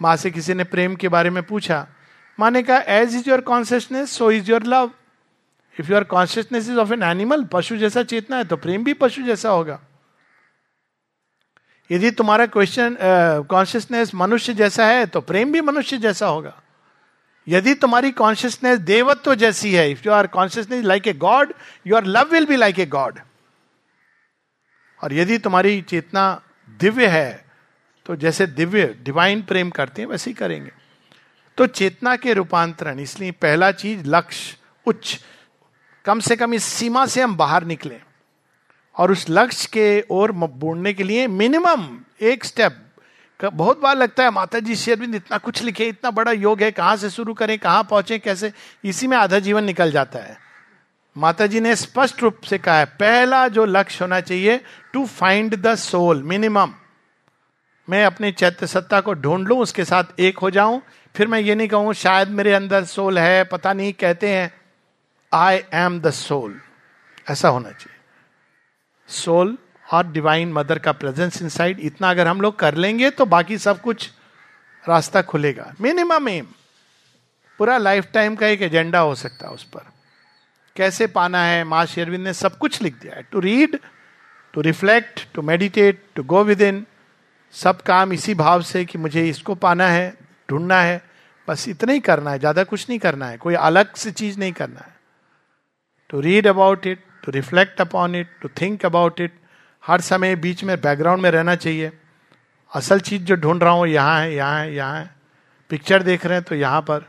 [0.02, 1.86] माँ से किसी ने प्रेम के बारे में पूछा,
[2.38, 4.90] माँ ने कहा as is your consciousness so is your love
[5.76, 9.22] if your consciousness is of an animal पशु जैसा चेतना है तो प्रेम भी पशु
[9.22, 9.80] जैसा होगा।
[11.90, 12.96] यदि तुम्हारा क्वेश्चन
[13.50, 16.52] कॉन्शियसनेस मनुष्य जैसा है तो प्रेम भी मनुष्य जैसा होगा।
[17.46, 21.52] यदि तुम्हारी कॉन्शियसनेस देवत्व जैसी है if you are consciousness like a god
[21.86, 23.18] your love will be like a god
[25.00, 26.40] और यदि तुम्हारी चेतना
[26.80, 27.44] दिव्य है
[28.06, 30.70] तो जैसे दिव्य डिवाइन प्रेम करते हैं, वैसे ही करेंगे।
[31.58, 35.20] तो चेतना के रूपांतरण, इसलिए पहला चीज़ लक्ष्य, उच्च।
[36.04, 38.00] कम से कम इस सीमा से हम बाहर निकले।
[38.96, 41.86] और उस लक्ष्य के ओर बोड़ने के लिए मिनिमम
[42.22, 42.80] एक स्टेप
[43.40, 46.96] बहुत बार लगता है माता जी शेरविंद इतना कुछ लिखे, इतना बड़ा योग है, कहाँ
[46.96, 48.52] से शुरू करें, कहाँ पहुँचे, कैसे?
[48.84, 50.36] इसी में आधा जीवन निकल जाता है।
[51.16, 54.60] माता जी ने स्पष्ट रूप से कहा है, पहला जो लक्ष्य होना चाहिए
[54.92, 56.72] to find the soul minimum
[57.88, 60.80] मैं अपने चैत्य सत्ता को ढूंढ लू, उसके साथ एक हो जाऊँ,
[61.14, 64.52] फिर मैं ये नहीं कहूँ, शायद मेरे अंदर सोल है, पता नहीं, कहते हैं
[65.32, 66.60] आई एम द सोल
[67.30, 67.93] ऐसा होना चाहिए।
[69.08, 73.58] सोल और डिवाइन मदर का प्रेजेंस इनसाइड इतना अगर हम लोग कर लेंगे तो बाकी
[73.58, 74.10] सब कुछ
[74.84, 76.46] रास्ता खुलेगा। मिनिमम एम
[77.58, 79.92] पूरा लाइफ टाइम का एक एजेंडा हो सकता है उस पर।
[80.76, 81.62] कैसे पाना है?
[81.64, 83.78] माँ शेरविंद ने सब कुछ लिख दिया है। To read
[84.54, 86.84] to reflect to meditate to go within
[87.54, 90.16] सब काम इसी भाव से कि मुझे इसको पाना है,
[90.48, 91.02] ढूंढना है।
[91.48, 94.52] बस इतना ही करना है, ज़्यादा कुछ नहीं करना है। कोई अलग से चीज़ नहीं
[94.52, 94.94] करना है।
[96.10, 99.38] To read about it to reflect upon it to think about it
[99.84, 101.92] हर समय बीच में बैकग्राउंड में रहना चाहिए।
[102.72, 105.10] असल चीज़ जो ढूंढ रहा हूँ यहाँ है यहाँ है यहाँ है।
[105.70, 107.06] पिक्चर देख रहे हैं तो यहाँ पर।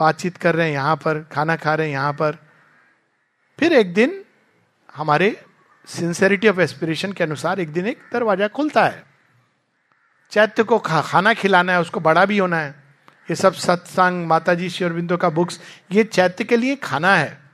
[0.00, 2.38] बातचीत कर रहे हैं यहाँ पर। खाना खा रहे हैं यहाँ पर।
[3.58, 4.22] फिर एक दिन
[4.96, 5.36] हमारे
[5.88, 9.04] सिंसेरिटी ऑफ़ एस्पिरेशन के अनुसार एक दिन एक दरवाज़ा खुलता है।
[10.32, 12.70] चैत्य को खा, खाना खिलाना है उसको बड़ा भी होना है।
[13.28, 15.60] ये सब सत्संग माता जी श्योरबिंदो का बुक्स
[15.92, 17.45] ये चैत्य के लिए खाना है।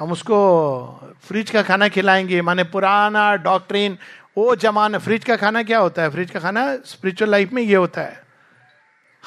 [0.00, 3.98] हम उसको फ्रिज का खाना खिलाएँगे। माने पुराना डॉक्ट्रिन
[4.38, 6.10] वो जमाना, फ्रिज का खाना क्या होता है?
[6.10, 8.22] फ्रिज का खाना स्पिरिचुअल लाइफ में ये होता है।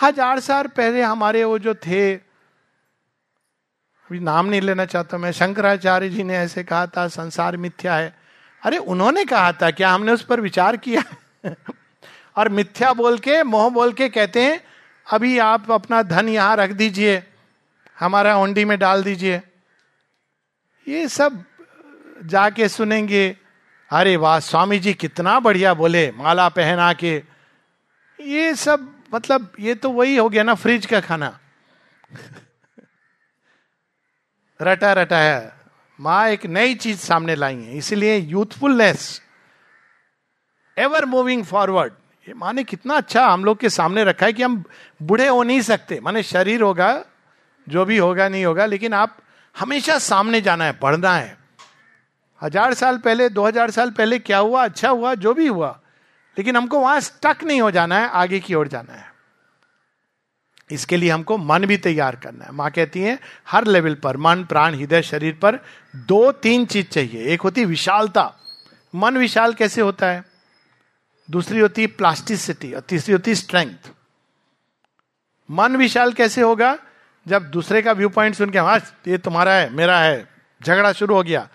[0.02, 6.24] हज़ार साल पहले हमारे वो जो थे, अभी नाम नहीं लेना चाहता मैं, शंकराचार्य जी
[6.24, 8.16] ने ऐसे कहा था, संसार मिथ्या है।
[8.66, 11.04] अरे, उन्होंने कहा था, क्या हमने उस पर विचार किया?
[12.38, 14.62] और मिथ्या बोल के, मोह बोल के कहते हैं,
[15.12, 17.24] अभी आप अपना धन यहाँ रख दीजिए,
[18.00, 19.42] हमारा ओंडी में डाल दीजिए।
[20.88, 21.44] ये सब
[22.26, 23.38] जाके सुनेंगे,
[23.92, 27.24] अरे वाह स्वामी जी कितना बढ़िया बोले, माला पहना के।
[28.20, 31.40] ये सब मतलब ये तो वही हो गया ना, फ्रिज का खाना।
[34.62, 35.54] रटा रटा है।
[36.00, 39.22] माँ एक नई चीज़ सामने लाई है, इसलिए यूथफुलनेस
[40.78, 41.94] एवर मूविंग फॉरवर्ड
[42.28, 44.64] ये माने कितना अच्छा हम लोग के सामने रखा है कि हम
[45.02, 47.06] बूढ़े हो नहीं सकते। माने शरीर होगा,
[47.70, 49.18] जो भी होगा, नहीं होगा, लेकिन आप
[49.56, 51.38] हमेशा सामने जाना है, पढ़ना है।
[52.42, 54.64] हज़ार साल पहले, दो हज़ार साल पहले क्या हुआ?
[54.66, 55.80] अच्छा हुआ, जो भी हुआ।
[56.38, 59.12] लेकिन हमको वहाँ स्टक नहीं हो जाना है, आगे की ओर जाना है।
[60.72, 64.44] इसके लिए हमको मन भी तैयार करना है। माँ कहती है, हर लेवल पर, मन,
[64.44, 65.60] प्राण, हृदय, शरीर पर
[65.96, 68.32] दो तीन चीज़ चाहिए। एक होती विशालता।
[68.96, 70.24] मन विशाल कैसे होता है?
[71.32, 73.92] दूसरी होती प्लास्टिसिटी और तीसरी होती स्ट्रेंथ
[75.50, 76.78] मन विशाल कैसे होगा?
[77.26, 80.28] जब दूसरे का व्यू पॉइंट सुन के हाँ ये तुम्हारा है, मेरा है,
[80.62, 81.48] झगड़ा शुरू हो गया।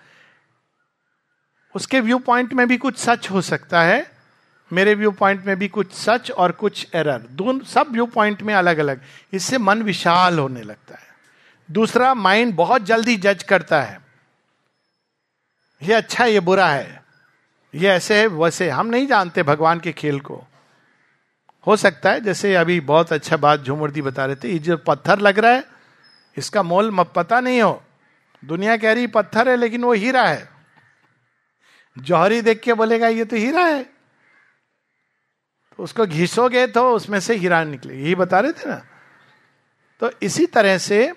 [1.75, 4.11] उसके व्यू पॉइंट में भी कुछ सच हो सकता है,
[4.71, 8.53] मेरे व्यू पॉइंट में भी कुछ सच और कुछ एरर दोनों, सब व्यू पॉइंट में
[8.53, 9.01] अलग अलग
[9.33, 11.07] इससे मन विशाल होने लगता है।
[11.69, 13.99] दूसरा माइंड बहुत जल्दी जज करता है।
[15.81, 17.03] ये अच्छा है, ये बुरा है।
[17.73, 20.43] ये ऐसे है, वैसे हम नहीं जानते भगवान के खेल को।
[21.67, 25.19] हो सकता है, जैसे अभी बहुत अच्छा बात झूमूर्ति बता रहे थे, ये जो पत्थर
[25.19, 25.63] लग रहा है,
[26.37, 27.83] इसका मोल पता नहीं हो।
[28.45, 30.49] दुनिया कह रही पत्थर है, लेकिन वो हीरा है।
[31.99, 33.83] जौहरी देख के बोलेगा, ये तो हीरा है।
[35.77, 38.85] तो उसको घिसोगे तो उसमें से हीरा निकले। यही बता रहे थे ना?
[39.99, 41.13] तो इसी तरह से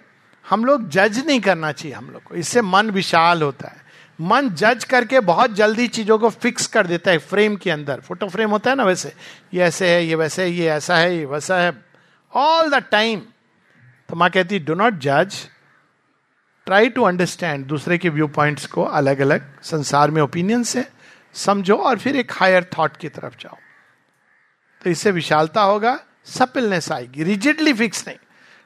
[0.51, 3.82] हम लोग जज नहीं करना चाहिए हम लोग को। इससे मन विशाल होता है।
[4.23, 8.29] मन जज करके बहुत जल्दी चीज़ों को फिक्स कर देता है फ्रेम के अंदर। फ़ोटो
[8.29, 9.13] फ्रेम होता है ना वैसे।
[9.55, 11.73] ये ऐसे है, ये वैसे है, ये ऐसा है, ये वैसा है।
[12.33, 13.23] ऑल द टाइम
[14.09, 15.35] तो माँ कहती डो नॉट जज
[16.67, 20.87] ट्राई टू अंडरस्टैंड दूसरे के व्यू पॉइंट्स को अलग अलग संसार में ओपिनियन से
[21.35, 23.57] समझो और फिर एक हायर थॉट की तरफ़ जाओ।
[24.85, 28.19] तो इससे विशालता होगा सपिलनेस आएगी। रिजिडली फिक्स नहीं।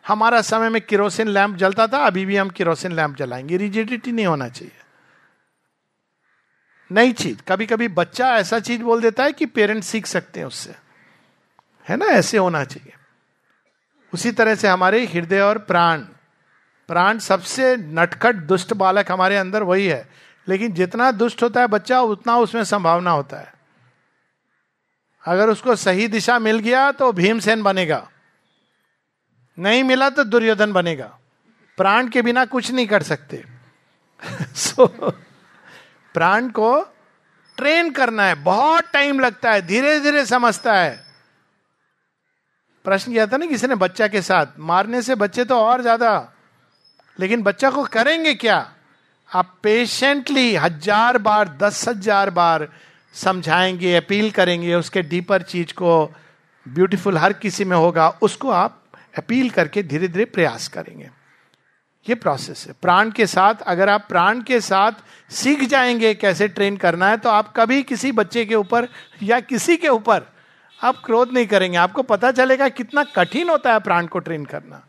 [0.06, 4.26] हमारा समय में किरोसिन लैंप जलता था, अभी भी हम किरोसिन लैंप जलाएँगे। रिजिडिटी नहीं
[4.26, 4.85] होना चाहिए।
[6.92, 10.46] नई चीज़। कभी कभी बच्चा ऐसा चीज़ बोल देता है कि पेरेंट्स सीख सकते हैं
[10.46, 10.74] उससे।
[11.88, 12.06] है ना?
[12.06, 12.92] ऐसे होना चाहिए।
[14.14, 15.98] उसी तरह से हमारे हृदय और प्राण।
[16.88, 20.08] प्राण सबसे नटखट दुष्ट बालक हमारे अंदर वही है।
[20.48, 23.54] लेकिन जितना दुष्ट होता है बच्चा उतना उसमें संभावना होता है।
[25.26, 28.10] अगर उसको सही दिशा मिल गया तो भीमसेन बनेगा।
[29.58, 31.18] नहीं मिला तो दुर्योधन बनेगा।
[31.76, 33.44] प्राण के बिना कुछ नहीं कर सकते।
[34.40, 35.12] सो so,
[36.16, 36.70] प्राण को
[37.58, 41.04] ट्रेन करना है, बहुत टाइम लगता है धीरे धीरे समझता है।
[42.84, 46.32] प्रश्न किया था ना किसी ने बच्चा के साथ, मारने से बच्चे तो और ज़्यादा,
[47.18, 48.58] लेकिन बच्चा को करेंगे क्या?
[49.30, 52.68] आप पेशेंटली हज़ार बार, दस हज़ार बार
[53.14, 56.14] समझाएँगे, अपील करेंगे, उसके डीपर चीज़ को
[56.66, 58.82] ब्यूटीफुल हर किसी में होगा, उसको आप
[59.18, 61.10] अपील करके धीरे धीरे प्रयास करेंगे।
[62.08, 64.92] ये प्रोसेस है। प्राण के साथ, अगर आप प्राण के साथ
[65.30, 68.88] सीख जाएँगे कैसे ट्रेन करना है तो आप कभी किसी बच्चे के ऊपर
[69.22, 70.22] या किसी के ऊपर
[70.78, 74.82] आप क्रोध नहीं करेंगे। आपको पता चलेगा कितना कठिन होता है प्राण को ट्रेन करना।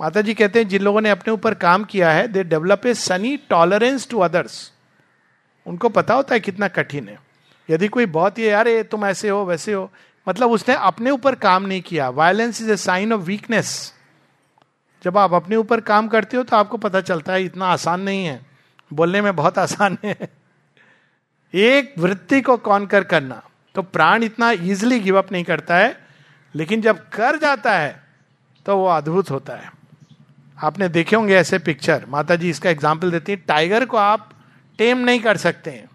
[0.00, 2.94] माता जी कहते हैं, जिन लोगों ने अपने ऊपर काम किया है they develop a
[2.94, 4.72] sunny tolerance to others
[5.66, 7.18] उनको पता होता है कितना कठिन है।
[7.68, 9.90] यदि कोई बहुत ही यार तुम ऐसे हो, वैसे हो
[10.26, 13.92] मतलब उसने अपने ऊपर काम नहीं किया। Violence is a sign of weakness
[15.02, 18.24] जब आप अपने ऊपर काम करते हो तो आपको पता चलता है इतना आसान नहीं
[18.24, 18.40] है।
[18.90, 20.16] बोलने में बहुत आसान है।
[21.54, 23.42] एक वृत्ति को कॉन्कर करना
[23.74, 25.96] तो प्राण इतना इजिली गिव अप नहीं करता है,
[26.54, 28.02] लेकिन जब कर जाता है
[28.66, 29.70] तो वो अद्भुत होता है।
[30.58, 34.28] आपने देखे होंगे ऐसे पिक्चर माता जी इसका एग्ज़ाम्पल देती है टाइगर को आप
[34.78, 35.88] टेम नहीं कर सकते हैं,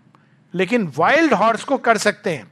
[0.54, 2.52] लेकिन वाइल्ड हॉर्स को कर सकते हैं।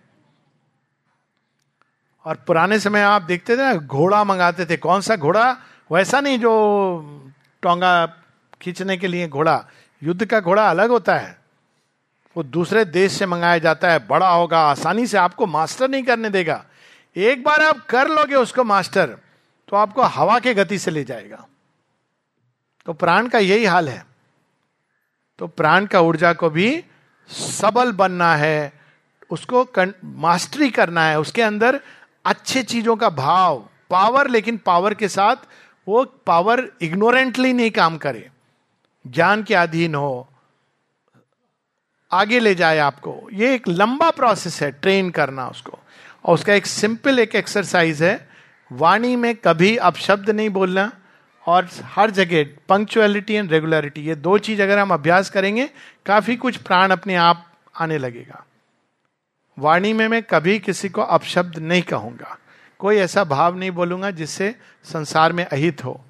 [2.26, 5.56] और पुराने समय आप देखते थे ना, घोड़ा मंगाते थे, कौन सा घोड़ा?
[5.91, 6.52] वैसा नहीं जो
[7.63, 8.06] टोंगा
[8.62, 9.65] खींचने के लिए घोड़ा,
[10.02, 11.38] युद्ध का घोड़ा अलग होता है।
[12.36, 16.30] वो दूसरे देश से मंगाया जाता है, बड़ा होगा, आसानी से आपको मास्टर नहीं करने
[16.30, 16.63] देगा।
[17.15, 19.17] एक बार आप कर लोगे उसको मास्टर
[19.69, 21.46] तो आपको हवा के गति से ले जाएगा।
[22.86, 24.06] तो प्राण का यही हाल है।
[25.39, 26.84] तो प्राण का ऊर्जा को भी
[27.30, 28.74] सबल बनना है,
[29.30, 29.67] उसको
[30.06, 31.80] मास्टरी करना है, उसके अंदर
[32.26, 35.36] अच्छे चीज़ों का भाव, पावर, लेकिन पावर के साथ
[35.88, 38.30] वो पावर इग्नोरेंटली नहीं काम करे।
[39.06, 40.28] ज्ञान के अधीन हो,
[42.12, 45.80] आगे ले जाए आपको। ये एक लंबा प्रोसेस है ट्रेन करना उसको।
[46.26, 48.30] और उसका एक सिंपल एक एक्सरसाइज है,
[48.72, 50.91] वाणी में कभी अपशब्द नहीं बोलना
[51.43, 55.69] और हर जगह पंक्चुअलिटी एंड रेगुलरिटी ये दो चीज़ अगर हम अभ्यास करेंगे,
[56.06, 57.46] काफ़ी कुछ प्राण अपने आप
[57.80, 58.43] आने लगेगा।
[59.58, 62.38] वाणी में मैं कभी किसी को अपशब्द नहीं कहूँगा।
[62.84, 66.06] कोई ऐसा भाव नहीं बोलूँगा जिससे संसार में अहित हो।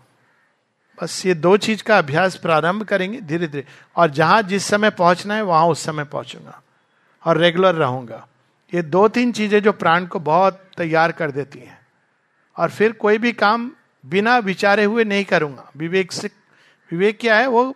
[1.04, 5.36] बस ये दो चीज़ का अभ्यास प्रारंभ करेंगे धीरे धीरे। और जहाँ जिस समय पहुँचना
[5.36, 6.62] है, वहाँ उस समय पहुंचूँगा
[7.26, 8.28] और रेगुलर रहूँगा।
[8.74, 11.80] ये दो तीन चीज़ें जो प्राण को बहुत तैयार कर देती हैं।
[12.58, 13.72] और फिर कोई भी काम
[14.06, 16.28] बिना विचारे हुए नहीं करूँगा। विवेक से,
[16.92, 17.48] विवेक क्या है?
[17.48, 17.76] वो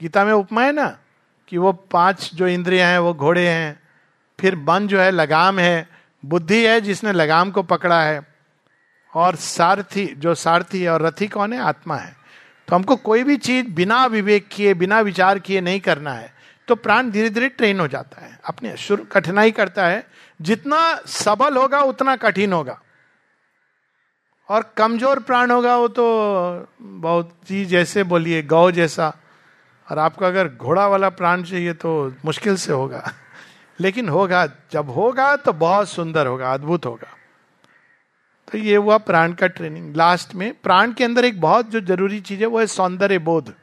[0.00, 0.98] गीता में उपमा है ना,
[1.48, 3.80] कि वो पाँच जो इंद्रियाँ हैं, वो घोड़े हैं,
[4.40, 8.28] फिर मन जो है, लगाम है बुद्धि है जिसने लगाम को पकड़ा है,
[9.14, 11.60] और सारथी, जो सारथी है और रथी कौन है?
[11.60, 12.16] आत्मा है।
[12.68, 16.34] तो हमको कोई भी चीज़ बिना विवेक किए, बिना विचार किए नहीं करना है।
[16.68, 20.06] तो प्राण धीरे धीरे ट्रेन हो जाता है। अपने शुरू, कठिनाई करता है।
[20.42, 22.80] जितना सबल होगा, उतना कठिन होगा।
[24.48, 29.14] और कमज़ोर प्राण होगा, वो तो बहुत चीज़ जैसे बोलिए, गौ जैसा।
[29.90, 33.12] और आपको अगर घोड़ा वाला प्राण चाहिए तो मुश्किल से होगा।
[33.80, 37.14] लेकिन होगा, जब होगा तो बहुत सुंदर होगा, अद्भुत होगा।
[38.48, 42.20] तो ये हुआ प्राण का ट्रेनिंग लास्ट में, प्राण के अंदर एक बहुत जो ज़रूरी
[42.20, 43.54] चीज़ है, वो है सौंदर्य बोध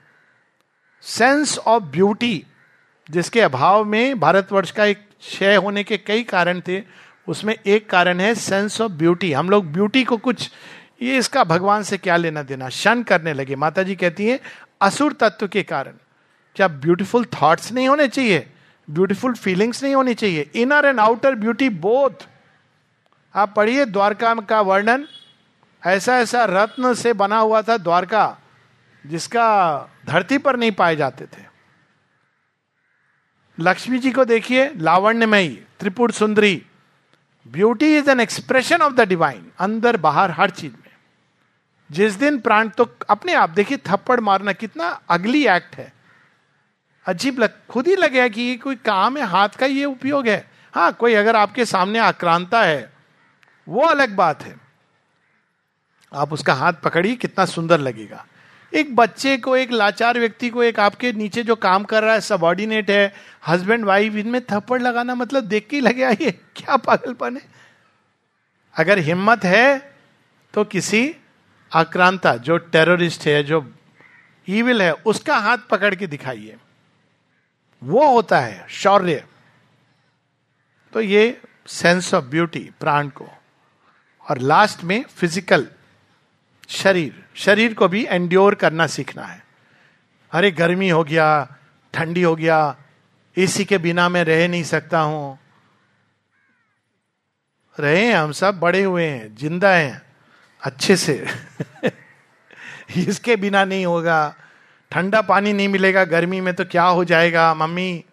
[1.04, 2.46] सेंस ऑफ़ ब्यूटी
[3.12, 6.82] जिसके अभाव में भारतवर्ष का एक क्षय होने के कई कारण थे,
[7.28, 10.50] उसमें एक कारण है सेंस ऑफ़ ब्यूटी हम लोग ब्यूटी को कुछ,
[11.02, 12.70] ये इसका भगवान से क्या लेना देना?
[12.70, 14.40] शन करने लगे। माता जी कहती है,
[14.82, 15.94] असुर तत्व के कारण।
[16.56, 18.48] क्या ब्यूटीफुल थॉट्स नहीं होने चाहिए?
[18.90, 22.28] ब्यूटीफुल फीलिंग्स नहीं होनी चाहिए। Inner and outer beauty both
[23.36, 25.08] आप पढ़िए द्वारका का वर्णन।
[25.88, 28.38] ऐसा ऐसा रत्न से बना हुआ था द्वारका,
[29.06, 29.48] जिसका
[30.06, 31.44] धरती पर नहीं पाए जाते थे।
[33.60, 36.66] लक्ष्मी जी को देखिए, लावण्यमयी, Tripura Sundari.
[37.48, 40.90] Beauty is an expression of the divine अंदर बाहर हर चीज़ में।
[41.92, 45.95] जिस दिन प्राण तो अपने आप, देखिए थप्पड़ मारना कितना अगली एक्ट है।
[47.06, 50.46] अजीब लग, खुद ही लगेगा कि ये कोई काम है, हाथ का ये उपयोग है।
[50.74, 52.92] हाँ कोई अगर आपके सामने आक्रांता है,
[53.68, 54.56] वो अलग बात है।
[56.12, 58.26] आप उसका हाथ पकड़िए, कितना सुंदर लगेगा।
[58.74, 62.22] एक बच्चे को, एक लाचार व्यक्ति को, एक आपके नीचे जो काम कर रहा है
[62.22, 63.14] सबॉर्डिनेट है
[63.48, 67.42] हस्बैंड वाइफ इनमें थप्पड़ लगाना मतलब देख के लगे ये क्या पागलपन है?
[68.76, 69.94] अगर हिम्मत है
[70.54, 71.16] तो किसी
[71.72, 73.74] आक्रांता, जो टेररिस्ट है, जो
[74.48, 76.56] ईविल है, उसका हाथ पकड़ के दिखाइए।
[77.84, 79.26] वो होता है शौर्य।
[80.94, 83.28] तो ये सेंस ऑफ़ ब्यूटी प्राण को।
[84.30, 85.68] और लास्ट में फ़िज़िकल
[86.70, 89.44] शरीर। शरीर को भी एंड्योर करना सीखना है।
[90.32, 91.58] अरे गर्मी हो गया,
[91.94, 92.78] ठंडी हो गया
[93.38, 95.40] एसी के बिना मैं रह नहीं सकता हूँ।
[97.80, 100.02] रहे हैं हम सब, बड़े हुए हैं, ज़िंदा हैं,
[100.62, 101.28] अच्छे से।
[102.98, 104.36] इसके बिना नहीं होगा।
[104.96, 108.06] ठंडा पानी नहीं मिलेगा, गर्मी में तो क्या हो जाएगा, मम्मी?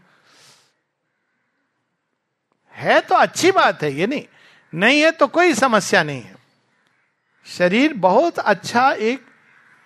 [2.75, 4.25] है तो अच्छी बात है, ये नहीं।
[4.75, 6.37] नहीं है तो कोई समस्या नहीं है।
[7.47, 9.27] शरीर बहुत अच्छा एक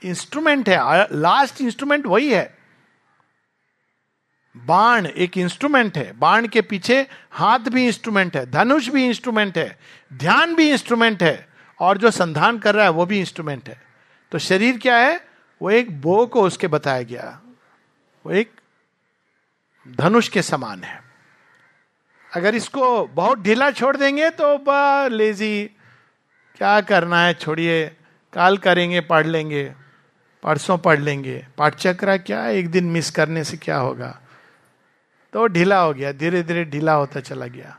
[0.03, 0.79] इंस्ट्रूमेंट है
[1.13, 2.59] लास्ट इंस्ट्रूमेंट वही है।
[4.57, 9.79] बाण एक इंस्ट्रूमेंट है, बाण के पीछे हाथ भी इंस्ट्रूमेंट है, धनुष भी इंस्ट्रूमेंट है,
[10.13, 11.49] ध्यान भी इंस्ट्रूमेंट है,
[11.81, 13.83] और जो संधान कर रहा है वो भी इंस्ट्रूमेंट है।
[14.33, 15.36] तो शरीर क्या है?
[15.61, 17.41] वो एक बो को उसके बताया गया।
[18.27, 18.51] वो एक
[19.87, 21.01] धनुष के समान है।
[22.33, 25.71] अगर इसको बहुत ढीला छोड़ देंगे तो लेजी,
[26.57, 27.87] क्या करना है छोड़िए,
[28.33, 29.65] काल करेंगे, पढ़ लेंगे,
[30.43, 34.19] परसों पढ़ लेंगे। पाठचक्र क्या एक दिन मिस करने से क्या होगा?
[35.33, 37.79] तो ढीला हो गया धीरे धीरे ढीला होता चला गया।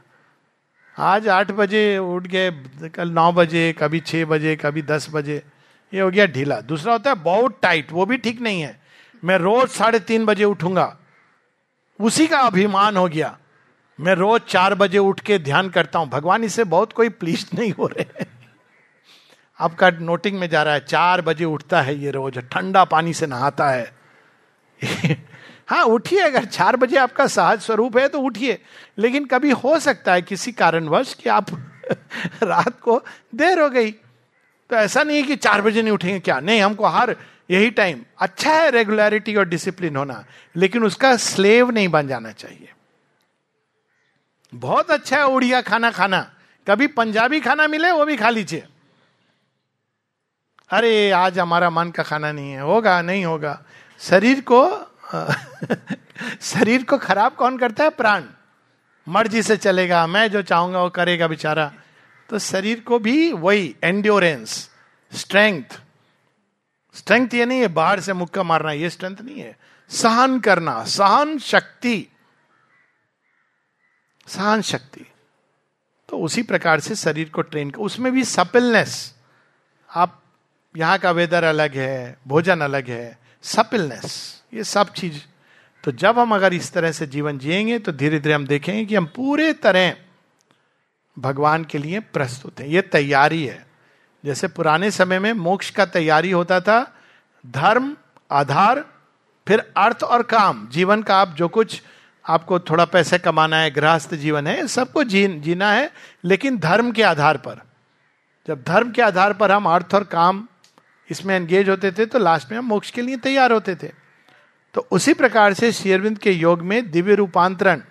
[0.98, 2.52] आज आठ बजे उठ गए,
[2.90, 5.44] कल नौ बजे, कभी छः बजे, कभी दस बजे।
[5.94, 8.82] ये हो गया ढीला। दूसरा होता है बहुत टाइट वो भी ठीक नहीं है।
[9.24, 10.98] मैं रोज साढ़े तीन बजे उठूँगा।
[12.02, 13.38] उसी का अभिमान हो गया।
[14.00, 17.72] मैं रोज चार बजे उठ के ध्यान करता हूँ। भगवान, इससे बहुत कोई प्लीज़ नहीं
[17.72, 18.26] हो रहे
[19.60, 23.28] आपका नोटिंग में जा रहा है, चार बजे उठता है ये रोज, ठंडा पानी से
[23.28, 23.96] नहाता है।
[25.68, 28.62] हाँ उठिए, अगर चार बजे आपका सहज स्वरूप है तो उठिए।
[28.98, 31.46] लेकिन कभी हो सकता है किसी कारणवश कि आप
[32.44, 33.04] रात को
[33.36, 33.96] देर हो गई।
[34.70, 36.40] तो ऐसा नहीं है कि चार बजे नहीं उठेंगे, क्या?
[36.40, 37.16] नहीं, हमको हर,
[37.52, 42.72] यही टाइम अच्छा है रेगुलरिटी और डिसिप्लिन होना, लेकिन उसका स्लेव नहीं बन जाना चाहिए।
[44.56, 46.34] बहुत अच्छा है उड़िया खाना खाना।
[46.68, 48.68] कभी पंजाबी खाना मिले, वो भी खा लीजिए।
[50.70, 53.64] अरे, आज हमारा मन का खाना नहीं है। होगा, नहीं होगा।
[54.00, 54.92] शरीर को
[56.42, 57.90] शरीर को खराब कौन करता है?
[57.90, 58.24] प्राण।
[59.10, 61.74] मर्ज़ी से चलेगा। मैं जो चाहूँगा, वो करेगा बेचारा।
[62.30, 64.70] तो शरीर को भी वही एंड्योरेंस
[65.14, 65.82] स्ट्रेंथ
[66.96, 69.58] स्ट्रेंथ ये नहीं है बाहर से मुक्का मारना, ये स्ट्रेंथ नहीं है।
[69.90, 72.08] सहन करना, सहन शक्ति।
[74.28, 75.06] सहन शक्ति।
[76.10, 79.16] तो उसी प्रकार से शरीर को ट्रेन कर, उसमें भी सपिलनेस
[79.96, 80.22] आप,
[80.78, 85.20] यहाँ का वेदर अलग है, भोजन अलग है सपिलनेस ये सब चीज़।
[85.84, 88.96] तो जब हम अगर इस तरह से जीवन जिएँगे तो धीरे धीरे हम देखेंगे कि
[88.96, 89.96] हम पूरे तरह
[91.18, 93.66] भगवान के लिए प्रस्तुत है। ये तैयारी है।
[94.24, 96.80] जैसे पुराने समय में मोक्ष का तैयारी होता था
[97.46, 97.96] धर्म
[98.32, 98.84] आधार
[99.48, 101.82] फिर अर्थ और काम। जीवन का आप जो कुछ
[102.26, 105.92] आपको थोड़ा पैसे कमाना है गृहस्थ जीवन है सबको जी, जीना है
[106.26, 107.62] लेकिन धर्म के आधार पर।
[108.48, 110.48] जब धर्म के आधार पर हम अर्थ और काम
[111.10, 113.92] इसमें एंगेज होते थे तो लास्ट में हम मोक्ष के लिए तैयार होते थे।
[114.76, 117.82] तो उसी प्रकार से शेरविंद के योग में दिव्य रूपांतरण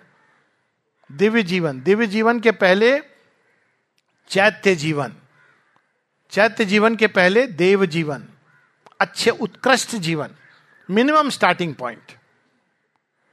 [1.09, 2.97] दिव्य जीवन। दिव्य जीवन के पहले
[4.27, 5.13] चैत्य जीवन।
[6.31, 8.23] चैत्य जीवन के पहले देव जीवन।
[8.99, 10.29] अच्छे उत्कृष्ट जीवन।
[10.91, 12.11] Minimum starting point.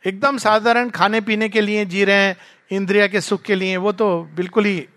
[0.06, 2.36] एकदम साधारण खाने पीने के लिए जी रहे हैं,
[2.70, 4.88] इंद्रिया के सुख के लिए, वो तो बिल्कुल ही,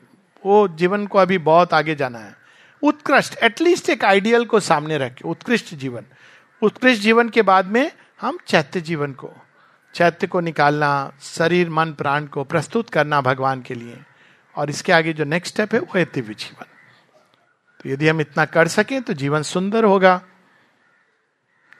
[0.45, 2.35] वो जीवन को अभी बहुत आगे जाना है।
[2.83, 6.05] उत्कृष्ट एटलीस्ट एक आइडियल को सामने रखे उत्कृष्ट जीवन।
[6.61, 7.91] उत्कृष्ट जीवन के बाद में
[8.21, 9.33] हम चैत्य जीवन को,
[9.93, 13.97] चैत्य को निकालना, शरीर, मन, प्राण को प्रस्तुत करना भगवान के लिए।
[14.57, 16.65] और इसके आगे जो नेक्स्ट स्टेप है, वो है दिव्य जीवन।
[17.79, 20.17] तो यदि हम इतना कर सकें तो जीवन सुंदर होगा।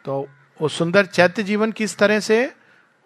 [0.06, 0.28] तो
[0.60, 2.54] वो सुंदर चैत्य जीवन किस तरह से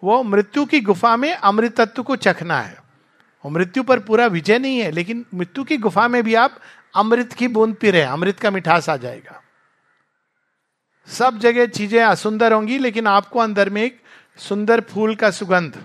[0.02, 2.76] वो मृत्यु की गुफा में अमृत तत्व को चखना है।
[3.44, 6.58] वो मृत्यु पर पूरा विजय नहीं है, लेकिन मृत्यु की गुफा में भी आप
[6.96, 9.40] अमृत की बूंद पी रहे अमृत का मिठास आ जाएगा।
[11.08, 14.00] सब जगह चीज़ें असुंदर होंगी, लेकिन आपको अंदर में एक
[14.38, 15.82] सुंदर फूल का सुगंध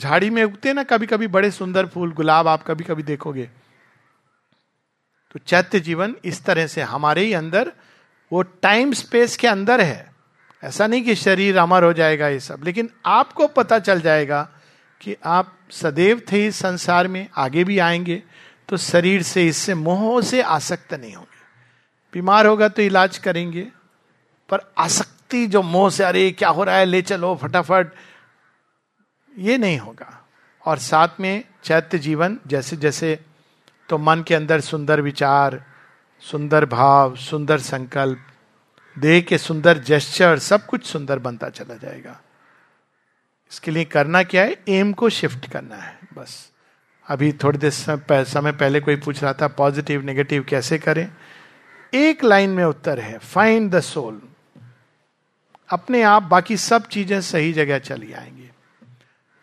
[0.00, 3.50] झाड़ी में उगते ना कभी कभी बड़े सुंदर फूल, गुलाब आप कभी कभी देखोगे।
[5.32, 7.72] तो चैत्य जीवन इस तरह से हमारे ही अंदर,
[8.32, 10.12] वो टाइम स्पेस के अंदर है।
[10.64, 14.48] ऐसा नहीं कि शरीर अमर हो जाएगा ये सब, लेकिन आपको पता चल जाएगा
[15.00, 18.22] कि आप सदैव थे इस संसार में, आगे भी आएँगे
[18.68, 21.38] तो शरीर से इससे मोह से आसक्त नहीं होंगे।
[22.12, 23.68] बीमार होगा तो इलाज करेंगे,
[24.48, 26.84] पर आसक्ति जो मोह से, अरे, क्या हो रहा है?
[26.84, 27.86] ले चलो, फटाफट।
[29.38, 30.24] ये नहीं होगा।
[30.64, 33.18] और साथ में चैत्य जीवन, जैसे जैसे
[33.88, 35.64] तो मन के अंदर सुंदर विचार,
[36.22, 38.26] सुंदर भाव, सुंदर संकल्प,
[38.96, 42.20] देह के सुंदर जेस्चर सब कुछ सुंदर बनता चला जाएगा।
[43.52, 44.56] इसके लिए करना क्या है?
[44.68, 46.50] एम को शिफ्ट करना है, बस।
[47.06, 51.08] अभी थोड़ी देर समय पहले कोई पूछ रहा था पॉजिटिव नेगेटिव कैसे करें?
[51.94, 54.20] एक लाइन में उत्तर है फाइंड द सोल
[55.70, 58.39] अपने आप, बाकी सब चीज़ें सही जगह चली आएँगी।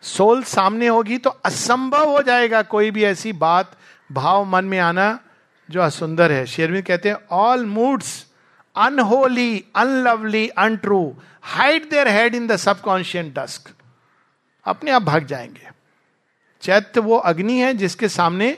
[0.08, 3.76] सोल सामने होगी तो असंभव हो जाएगा कोई भी ऐसी बात
[4.10, 5.18] भाव मन में आना
[5.68, 8.24] जो असुंदर है। शेरविंद कहते हैं all moods
[8.76, 11.02] unholy unlovely untrue
[11.42, 13.70] hide their head in the subconscious dusk
[14.66, 15.68] अपने आप भाग जाएँगे।
[16.62, 18.50] चैत्य वो अग्नि है जिसके सामने,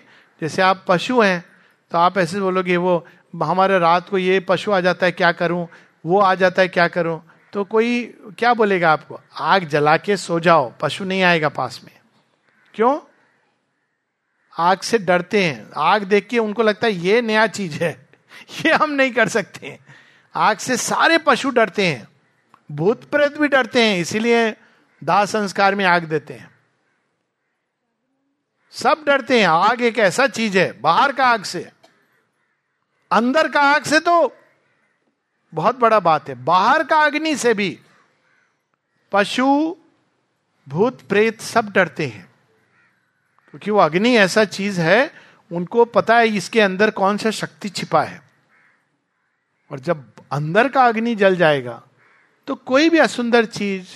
[0.42, 1.44] जैसे आप पशु हैं
[1.90, 5.66] तो आप ऐसे बोलोगे, वो हमारे रात को ये पशु आ जाता है, क्या करूँ?
[6.06, 7.20] वो आ जाता है, क्या करूँ?
[7.52, 9.20] तो कोई क्या बोलेगा आपको?
[9.36, 11.98] आग जला के सो जाओ, पशु नहीं आएगा पास में।
[12.74, 13.00] क्यों?
[14.58, 18.08] आग से डरते हैं। आग देख के उनको लगता है ये नया चीज़ है।
[18.66, 19.78] ये हम नहीं कर सकते हैं।
[20.34, 22.08] आग से सारे पशु डरते हैं।
[22.72, 24.56] भूत प्रेत भी डरते हैं, इसीलिए
[25.04, 26.50] दाह संस्कार में आग देते हैं।
[28.70, 31.70] सब डरते हैं। आग एक ऐसा चीज़ है, बाहर का आग से।
[33.10, 34.36] अंदर का आग से तो
[35.54, 37.78] बहुत बड़ा बात है। बाहर का अग्नि से भी
[39.12, 39.76] पशु,
[40.68, 42.30] भूत, प्रेत सब डरते हैं।
[43.50, 45.14] क्योंकि वो अग्नि ऐसा चीज़ है,
[45.52, 48.22] उनको पता है इसके अंदर कौन सा शक्ति छिपा है।
[49.70, 51.82] और जब अंदर का अग्नि जल जाएगा
[52.46, 53.86] तो कोई भी असुंदर चीज़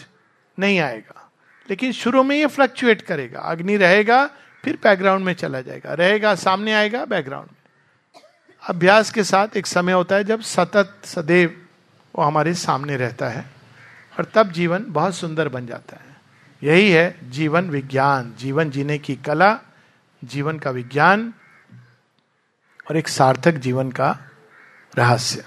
[0.59, 1.33] नहीं आएगा।
[1.71, 4.27] लेकिन शुरू में ये फ्लक्चुएट करेगा। अग्नि रहेगा,
[4.65, 7.49] फिर बैकग्राउंड में चला जाएगा। रहेगा, सामने आएगा बैकग्राउंड
[8.65, 11.55] अभ्यास के साथ एक समय होता है जब सतत सदैव
[12.15, 13.45] वो हमारे सामने रहता है
[14.19, 16.17] और तब जीवन बहुत सुंदर बन जाता है।
[16.63, 19.59] यही है जीवन विज्ञान, जीवन जीने की कला,
[20.23, 21.33] जीवन का विज्ञान
[22.89, 24.11] और एक सार्थक जीवन का
[24.93, 25.45] रहस्य।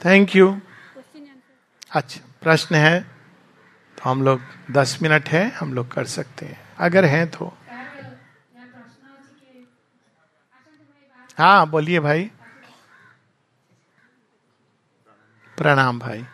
[0.00, 0.60] थैंक यू
[1.90, 7.04] अच्छा प्रश्न है तो हम लोग दस मिनट है, हम लोग कर सकते हैं। अगर
[7.04, 7.52] हैं तो
[11.38, 12.30] हाँ बोलिए भाई।
[15.58, 16.26] प्रणाम भाई।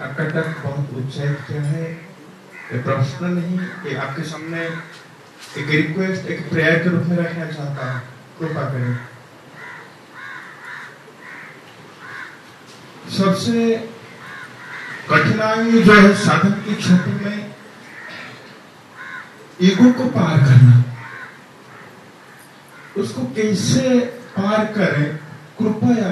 [0.00, 0.24] आपका
[0.62, 0.90] बहुत
[1.50, 1.94] है?
[2.72, 4.64] प्रश्न नहीं कि आपके सामने
[5.58, 8.02] एक रिक्वेस्ट एक प्रेयर के रूप में रखना चाहता हूँ।
[8.38, 8.98] कृपा करें।
[13.10, 13.76] सबसे
[15.10, 17.54] कठिनाई जो है साधन की क्षेत्र में
[19.62, 20.87] ईगो को पार करना।
[22.98, 23.98] उसको कैसे
[24.36, 25.16] पार करें?
[25.58, 26.10] कृपया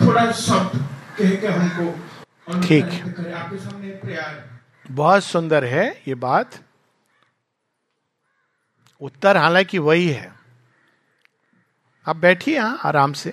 [0.00, 0.78] थोड़ा शब्द
[1.18, 4.48] कह के हमको ठीक आपके सामने प्यार
[4.90, 6.58] बहुत सुंदर है ये बात।
[9.00, 10.32] उत्तर हालाँकि वही है।
[12.06, 13.32] आप बैठिए यहाँ आराम से।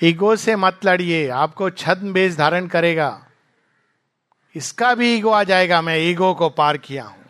[0.00, 3.10] ईगो से मत लड़िए आपको छद्म बेस धारण करेगा।
[4.54, 7.23] इसका भी ईगो आ जाएगा। मैं ईगो को पार किया हूँ।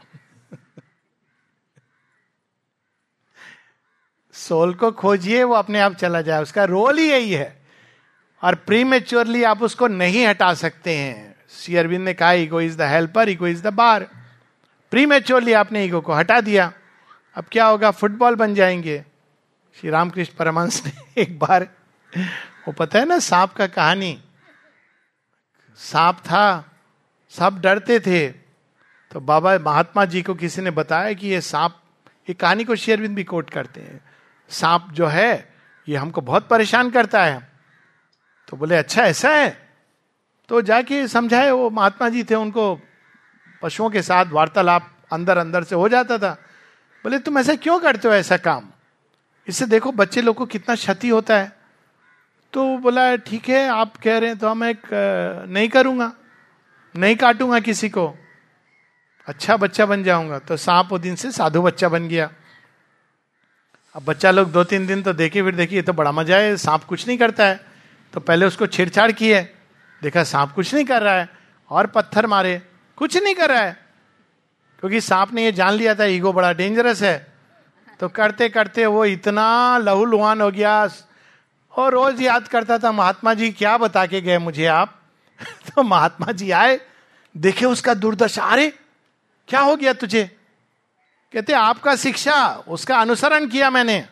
[4.35, 7.63] सोल को खोजिए, वो अपने आप चला जाए। उसका रोल ही यही है।
[8.43, 12.79] और प्री मेच्योरली आप उसको नहीं हटा सकते हैं। सी अरविंद ने कहा ego is
[12.79, 14.05] the helper ego is the bar
[15.07, 16.73] prematurely आपने ईगो को हटा दिया।
[17.35, 17.91] अब क्या होगा?
[17.91, 19.05] फुटबॉल बन जाएँगे।
[19.81, 21.69] श्री रामकृष्ण परमंश ने एक बार,
[22.69, 24.23] वो पता है ना, सांप का कहानी।
[25.77, 26.71] सांप था,
[27.31, 28.29] सब डरते थे।
[29.13, 31.77] तो बाबा महात्मा जी को किसी ने बताया कि ये सांप,
[32.29, 34.14] ये कहानी को शेरविंद भी कोट करते हैं।
[34.51, 35.55] सांप जो है,
[35.89, 37.41] ये हमको बहुत परेशान करता है।
[38.49, 39.51] तो बोले अच्छा ऐसा है?
[40.49, 42.79] तो जाके समझाए, वो महात्मा जी थे, उनको
[43.63, 46.31] पशुओं के साथ वार्तालाप अंदर अंदर से हो जाता था।
[47.05, 48.69] बोले, तुम ऐसा क्यों करते हो ऐसा काम?
[49.49, 51.53] इससे देखो, बच्चे लोग को कितना क्षति होता है।
[52.53, 54.75] तो बोला, ठीक है, आप कह रहे हैं तो मैं
[55.47, 56.13] नहीं करूँगा,
[56.95, 58.07] नहीं काटूँगा किसी को।
[59.27, 62.31] अच्छा बच्चा बन जाऊँगा। तो सांप वो दिन से साधु बच्चा बन गया।
[63.95, 66.85] अब बच्चा लोग दो तीन दिन तो देखे फिर देखिए तो बड़ा मज़ा है, सांप
[66.85, 67.61] कुछ नहीं करता है।
[68.13, 69.55] तो पहले उसको छेड़छाड़ की है
[70.03, 71.29] देखा सांप कुछ नहीं कर रहा है,
[71.71, 72.63] और पत्थर मारे,
[72.97, 73.87] कुछ नहीं कर रहा है।
[74.81, 77.27] क्योंकि सांप ने ये जान लिया था, ईगो बड़ा डेंजरस है।
[78.01, 80.89] तो करते करते वो इतना लहूलुहान हो गया,
[81.77, 85.03] और रोज याद करता था, महात्मा जी, क्या बता के गए मुझे आप?
[85.43, 86.81] तो महात्मा जी आए,
[87.37, 88.73] देखे उसका दुर्दशा, अरे,
[89.49, 90.37] क्या हो गया तुझे?
[91.35, 94.07] कहते, आपका शिक्षा, उसका अनुसरण किया मैंने।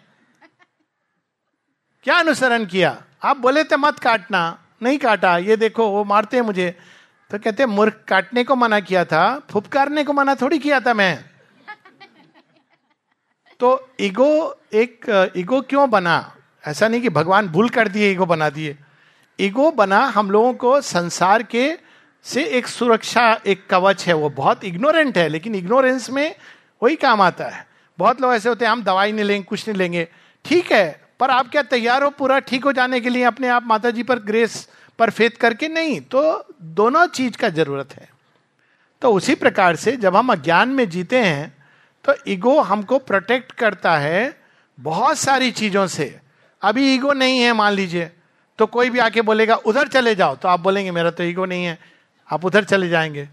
[2.03, 3.03] क्या अनुसरण किया?
[3.25, 6.79] आप बोले थे, मत काटना, नहीं काटा, ये देखो, वो मारते हैं मुझे।
[7.31, 11.25] तो कहते, मूर्ख, काटने को मना किया था, फुपकारने को मना थोड़ी किया था मैं।
[13.61, 15.07] तो ईगो एक,
[15.37, 16.37] ईगो क्यों बना?
[16.67, 18.77] ऐसा नहीं कि भगवान भूल कर दिए, ईगो बना दिए।
[19.41, 21.79] ईगो बना हम लोगों को संसार के
[22.25, 26.35] से एक सुरक्षा, एक कवच है। वो बहुत इग्नोरेंट है, लेकिन इग्नोरेंस में
[26.83, 27.67] वही काम आता है।
[27.99, 30.09] बहुत लोग ऐसे होते हैं, हम दवाई नहीं लेंगे, कुछ नहीं लेंगे।
[30.45, 33.67] ठीक है, पर आप क्या तैयार हो पूरा ठीक हो जाने के लिए अपने आप
[33.67, 34.69] माता जी पर ग्रेस
[34.99, 35.69] पर फेत करके?
[35.69, 36.23] नहीं तो
[36.63, 38.09] दोनों चीज़ का ज़रूरत है।
[39.03, 41.53] तो उसी प्रकार से जब हम अज्ञान में जीते हैं
[42.05, 44.41] तो ईगो हमको प्रोटेक्ट करता है
[44.79, 46.19] बहुत सारी चीज़ों से।
[46.63, 48.11] अभी ईगो नहीं है, मान लीजिए
[48.59, 51.65] तो कोई भी आके बोलेगा, उधर चले जाओ। तो आप बोलेंगे, मेरा तो ईगो नहीं
[51.65, 51.79] है,
[52.29, 53.29] आप उधर चले जाएँगे।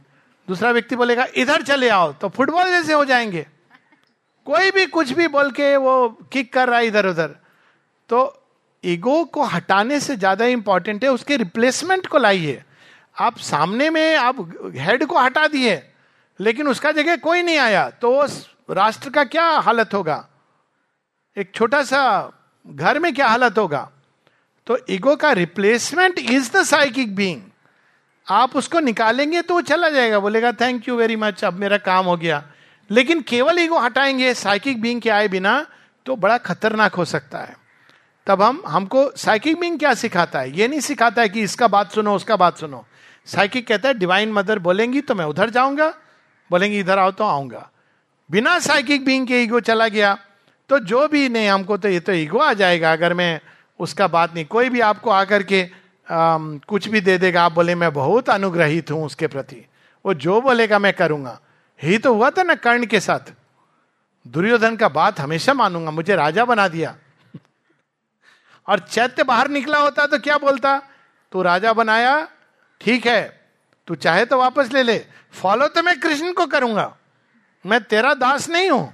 [0.49, 3.45] दूसरा व्यक्ति बोलेगा, इधर चले आओ। तो फुटबॉल जैसे हो जाएँगे।
[4.47, 7.35] कोई भी कुछ भी बोल के वो किक कर रहा है इधर उधर
[8.09, 8.19] तो
[8.83, 12.63] ईगो को हटाने से ज़्यादा इंपॉर्टेंट है, उसके रिप्लेसमेंट को लाइए।
[13.15, 14.35] आप सामने में, आप
[14.75, 15.81] हेड को हटा दिए,
[16.39, 20.25] लेकिन उसका जगह कोई नहीं आया तो उस राष्ट्र का क्या हालत होगा?
[21.37, 22.01] एक छोटा सा
[22.65, 23.89] घर में क्या हालत होगा?
[24.67, 27.41] तो ईगो का replacement is the psychic being
[28.29, 32.05] आप उसको निकालेंगे तो वो चला जाएगा। बोलेगा थैंक यू वेरी मच अब मेरा काम
[32.05, 32.43] हो गया।
[32.89, 35.65] लेकिन केवल ईगो हटाएँगे साइकिक बींग के आए बिना
[36.05, 37.55] तो बड़ा खतरनाक हो सकता है।
[38.27, 40.57] तब हम, हमको साइकिक बींग क्या सिखाता है?
[40.57, 42.85] ये नहीं सिखाता है कि इसका बात सुनो, उसका बात सुनो।
[43.27, 45.93] साइकिक कहता है डिवाइन मदर बोलेंगी तो मैं उधर जाऊँगा,
[46.51, 47.69] बोलेंगे इधर आओ तो आऊँगा।
[48.29, 50.17] बिना साइकिक बींग के ईगो चला गया
[50.69, 53.39] तो जो भी नहीं, हमको तो ये तो ईगो आ जाएगा। अगर मैं
[53.79, 55.63] उसका बात नहीं, कोई भी आपको आकर के
[56.09, 59.65] कुछ भी दे देगा, आप बोले, मैं बहुत अनुग्रहित हूँ उसके प्रति।
[60.05, 61.39] वो जो बोलेगा, मैं करूँगा।
[61.79, 63.33] ही तो हुआ था ना कर्ण के साथ।
[64.25, 66.95] दुर्योधन का बात हमेशा मानूँगा, मुझे राजा बना दिया।
[68.67, 70.77] और चैत्य बाहर निकला होता तो क्या बोलता?
[71.31, 72.27] तू राजा बनाया,
[72.81, 73.21] ठीक है,
[73.87, 74.97] तू चाहे तो वापस ले ले।
[75.33, 76.95] फॉलो तो मैं कृष्ण को करूँगा।
[77.65, 78.93] मैं तेरा दास नहीं हूँ।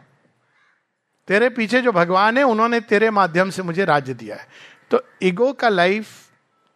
[1.27, 4.47] तेरे पीछे जो भगवान है, उन्होंने तेरे माध्यम से मुझे राज्य दिया है।
[4.91, 6.07] तो ईगो का लाइफ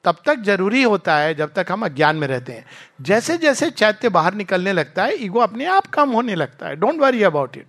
[0.06, 2.66] तब तक ज़रूरी होता है जब तक हम अज्ञान में रहते हैं।
[3.02, 7.00] जैसे जैसे चैत्य बाहर निकलने लगता है, ईगो अपने आप कम होने लगता है। Don't
[7.00, 7.66] worry about it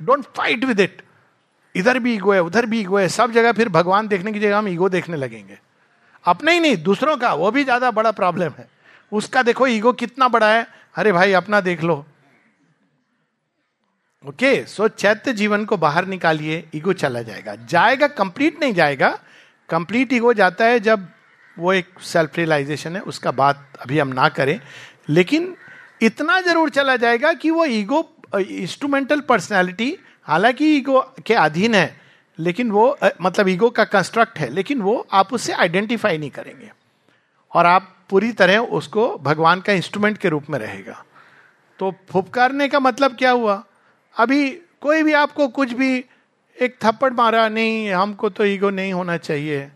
[0.00, 1.02] don't fight with it
[1.74, 4.58] इधर भी ईगो है, उधर भी ईगो है, सब जगह फिर भगवान देखने की जगह
[4.58, 5.58] हम ईगो देखने लगेंगे।
[6.24, 8.68] अपने ही नहीं, दूसरों का, वो भी ज़्यादा बड़ा प्रॉब्लम है।
[9.12, 10.66] उसका देखो, ईगो कितना बड़ा है।
[10.96, 12.04] अरे भाई, अपना देख लो।
[14.24, 19.18] ओके सो चैत्य जीवन को बाहर निकालिए, ईगो चला जाएगा। जाएगा कंप्लीट नहीं जाएगा।
[19.68, 21.06] कंप्लीट ईगो जाता है जब
[21.58, 24.60] वो एक सेल्फ रियलाइजेशन है, उसका बात अभी हम ना करें।
[25.08, 25.54] लेकिन
[26.02, 29.96] इतना ज़रूर चला जाएगा कि वो ईगो इंस्ट्रूमेंटल पर्सनैलिटी
[30.26, 32.00] हालाँकि ईगो के अधीन है,
[32.38, 36.70] लेकिन वो मतलब ईगो का कंस्ट्रक्ट है, लेकिन वो आप उससे आइडेंटिफाई नहीं करेंगे।
[37.52, 41.04] और आप पूरी तरह उसको भगवान का इंस्ट्रूमेंट के रूप में रहेगा।
[41.78, 43.62] तो फुपकारने का मतलब क्या हुआ?
[44.16, 44.50] अभी
[44.80, 46.04] कोई भी आपको कुछ भी
[46.56, 49.68] एक थप्पड़ मारा, नहीं, हमको तो ईगो नहीं होना चाहिए।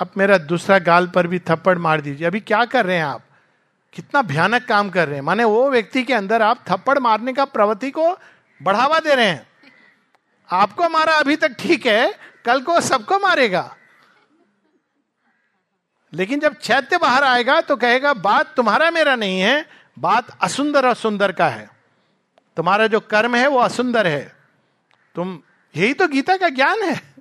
[0.00, 3.22] आप मेरा दूसरा गाल पर भी थप्पड़ मार दीजिए। अभी क्या कर रहे हैं आप?
[3.92, 7.44] कितना भयानक काम कर रहे हैं। माने वो व्यक्ति के अंदर आप थप्पड़ मारने का
[7.44, 8.18] प्रवृत्ति को
[8.62, 9.46] बढ़ावा दे रहे हैं।
[10.50, 12.14] आपको मारा अभी तक ठीक है,
[12.44, 13.76] कल को सबको मारेगा।
[16.12, 19.68] लेकिन जब चैत्य बाहर आएगा तो कहेगा, बात तुम्हारा मेरा नहीं है,
[19.98, 21.70] बात असुंदर और सुंदर का है।
[22.56, 24.36] तुम्हारा जो कर्म है वो असुंदर है।
[25.14, 25.40] तुम,
[25.76, 27.11] यही तो गीता का ज्ञान है।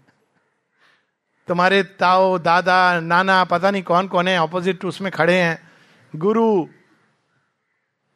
[1.52, 5.58] तुम्हारे ताओ दादा, नाना, पता नहीं कौन कौन है ऑपोजिट उसमें खड़े हैं।
[6.14, 6.64] गुरु,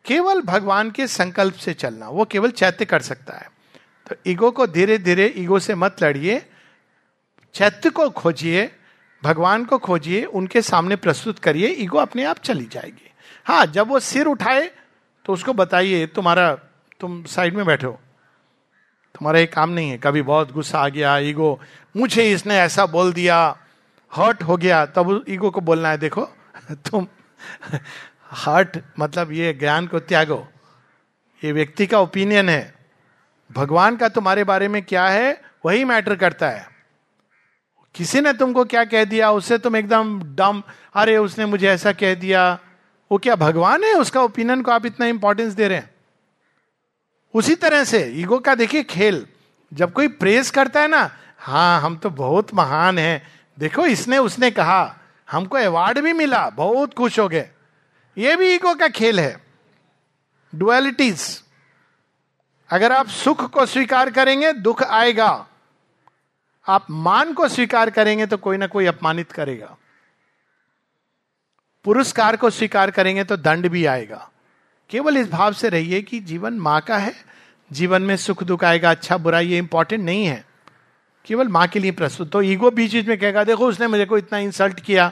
[0.06, 3.50] केवल भगवान के संकल्प से चलना, वो केवल चैत्य कर सकता है।
[4.08, 6.42] तो ईगो को धीरे धीरे ईगो से मत लड़िए,
[7.56, 8.70] चैत्य को खोजिए,
[9.24, 13.12] भगवान को खोजिए, उनके सामने प्रस्तुत करिए, ईगो अपने आप चली जाएगी।
[13.46, 14.72] हाँ जब वो सिर उठाए
[15.26, 16.54] तो उसको बताइए, तुम्हारा,
[17.00, 17.98] तुम साइड में बैठो।
[19.16, 21.60] तुम्हारा ये काम नहीं है। कभी बहुत गुस्सा आ गया, ईगो।
[21.98, 23.58] मुझे इसने ऐसा बोल दिया,
[24.16, 26.30] हर्ट हो गया, तब ईगो को बोलना है, देखो,
[26.72, 27.08] तुम
[28.32, 30.48] हर्ट मतलब ये ज्ञान को त्यागो।
[31.44, 32.76] ये व्यक्ति का ओपिनियन है।
[33.52, 36.68] भगवान का तुम्हारे बारे में क्या है, वही मैटर करता है।
[37.96, 40.64] किसी ने तुमको क्या कह दिया, उससे तुम एकदम डम,
[40.96, 42.60] अरे उसने मुझे ऐसा कह दिया।
[43.12, 43.94] वो क्या भगवान है?
[43.94, 45.95] उसका ओपिनियन को आप इतना इंपॉर्टेंस दे रहे हैं।
[47.36, 49.26] उसी तरह से, ईगो का देखिए खेल,
[49.72, 51.10] जब कोई प्रेस करता है ना
[51.40, 53.22] हाँ हम तो बहुत महान हैं।
[53.58, 54.96] देखो, इसने, उसने कहा,
[55.28, 57.50] हमको अवार्ड भी मिला, बहुत खुश हो गए।
[58.18, 59.36] ये भी ईगो का खेल है।
[60.54, 61.44] डुअलिटीज
[62.70, 65.48] अगर आप सुख को स्वीकार करेंगे, दुख आएगा।
[66.68, 69.76] आप मान को स्वीकार करेंगे तो कोई ना कोई अपमानित करेगा।
[71.86, 74.30] पुरस्कार को स्वीकार करेंगे तो दंड भी आएगा।
[74.90, 77.14] केवल इस भाव से रहिए कि जीवन माँ का है।
[77.72, 80.46] जीवन में सुख दुख आएगा अच्छा बुरा ये इंपॉर्टेंट नहीं है।
[81.26, 84.18] केवल माँ के लिए प्रस्तुत। तो ईगो बीच बीच में कहेगा, देखो, उसने मुझे को
[84.18, 85.10] इतना इंसल्ट किया।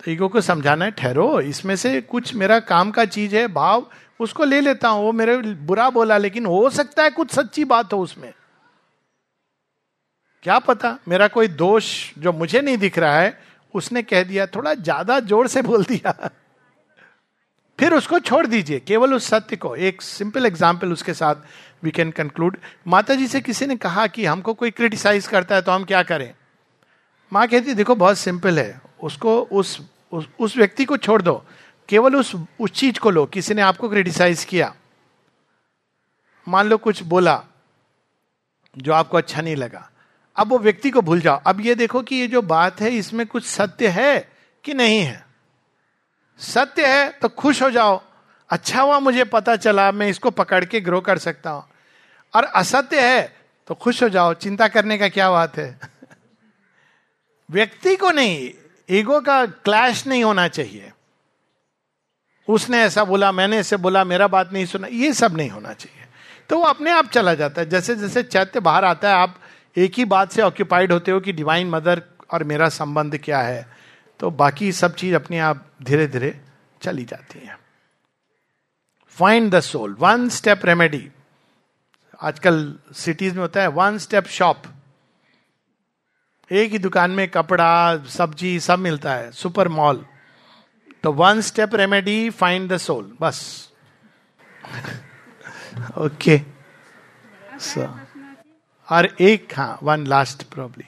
[0.00, 3.86] तो ईगो को समझाना है, ठहरो, इसमें से कुछ मेरा काम का चीज़ है, भाव,
[4.20, 7.92] उसको ले लेता हूँ। वो मेरे बुरा बोला, लेकिन हो सकता है कुछ सच्ची बात
[7.92, 8.32] हो उसमें।
[10.42, 13.40] क्या पता, मेरा कोई दोष जो मुझे नहीं दिख रहा है,
[13.74, 16.30] उसने कह दिया, थोड़ा ज़्यादा ज़ोर से बोल दिया।
[17.78, 21.34] फिर उसको छोड़ दीजिए केवल उस सत्य को। एक सिंपल एग्ज़ाम्पल उसके साथ
[21.82, 22.56] वी कैन कंक्लूड
[22.86, 26.02] माता जी से किसी ने कहा कि हमको कोई क्रिटिसाइज करता है तो हम क्या
[26.02, 26.32] करें?
[27.32, 29.80] माँ कहती देखो बहुत सिंपल है। उसको उस
[30.12, 31.42] उस, उस व्यक्ति को छोड़ दो।
[31.88, 34.74] केवल उस उस चीज़ को लो। किसी ने आपको क्रिटिसाइज किया।
[36.46, 37.42] मान लो कुछ बोला
[38.76, 39.88] जो आपको अच्छा नहीं लगा।
[40.36, 43.26] अब वो व्यक्ति को भूल जाओ। अब ये देखो कि ये जो बात है इसमें
[43.26, 44.28] कुछ सत्य है
[44.64, 45.27] कि नहीं है?
[46.38, 48.02] सत्य है तो खुश हो जाओ।
[48.50, 51.64] अच्छा हुआ मुझे पता चला, मैं इसको पकड़ के ग्रो कर सकता हूँ।
[52.34, 53.36] और असत्य है
[53.66, 55.78] तो खुश हो जाओ। चिंता करने का क्या बात है?
[57.50, 58.50] व्यक्ति को नहीं
[58.90, 60.92] ईगो का क्लैश नहीं होना चाहिए।
[62.48, 66.04] उसने ऐसा बोला, मैंने ऐसे बोला, मेरा बात नहीं सुना, ये सब नहीं होना चाहिए।
[66.48, 69.36] तो वो अपने आप चला जाता है। जैसे जैसे चैत्य बाहर आता है, आप
[69.76, 73.77] एक ही बात से ऑक्यूपाइड होते हो कि डिवाइन मदर और मेरा संबंध क्या है?
[74.20, 76.40] तो बाकी सब चीज़ अपने आप धीरे धीरे
[76.82, 77.58] चली जाती है।
[79.16, 81.08] Find the soul one step remedy
[82.20, 84.62] आजकल सिटीज़ में होता है वन स्टेप शॉप
[86.50, 90.04] एक ही दुकान में कपड़ा, सब्ज़ी सब मिलता है सुपर मॉल
[91.04, 93.68] तो one step remedy find the soul बस।
[95.98, 96.40] ओके
[97.60, 97.82] सो
[98.88, 100.84] और एक हाँ one last probably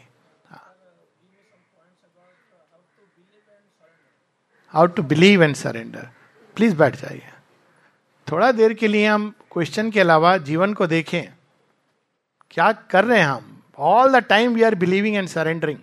[4.75, 6.09] how to believe and surrender
[6.57, 7.29] please बैठ जाइए।
[8.33, 11.23] थोड़ा देर के लिए हम क्वेश्चन के अलावा जीवन को देखें।
[12.51, 13.63] क्या कर रहे हैं हम?
[13.79, 15.79] All the time we are believing and surrendering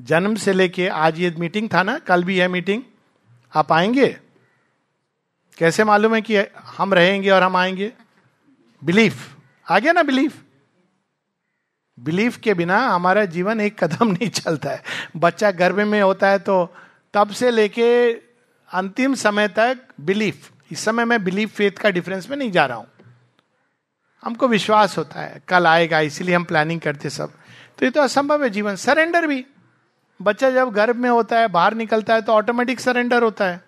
[0.00, 1.98] जन्म से लेके आज ये मीटिंग था ना?
[1.98, 2.82] कल भी है मीटिंग
[3.54, 4.08] आप आएँगे?
[5.58, 6.36] कैसे मालूम है कि
[6.76, 7.92] हम रहेंगे और हम आएँगे?
[8.84, 9.36] बिलीफ
[9.70, 10.42] आ गया ना बिलीफ
[12.00, 14.82] बिलीफ के बिना हमारा जीवन एक कदम नहीं चलता है।
[15.16, 16.74] बच्चा गर्भ में होता है तो
[17.14, 18.12] तब से लेके
[18.72, 22.78] अंतिम समय तक बिलीफ इस समय मैं बिलीफ फेथ का डिफरेंस में नहीं जा रहा
[22.78, 22.86] हूँ।
[24.22, 27.32] हमको विश्वास होता है, कल आएगा, इसीलिए हम प्लानिंग करते सब।
[27.78, 29.46] तो ये तो असंभव है जीवन। सरेंडर भी।
[30.22, 33.60] बच्चा जब गर्भ में होता है, बाहर निकलता है तो ऑटोमेटिक सरेंडर होता है।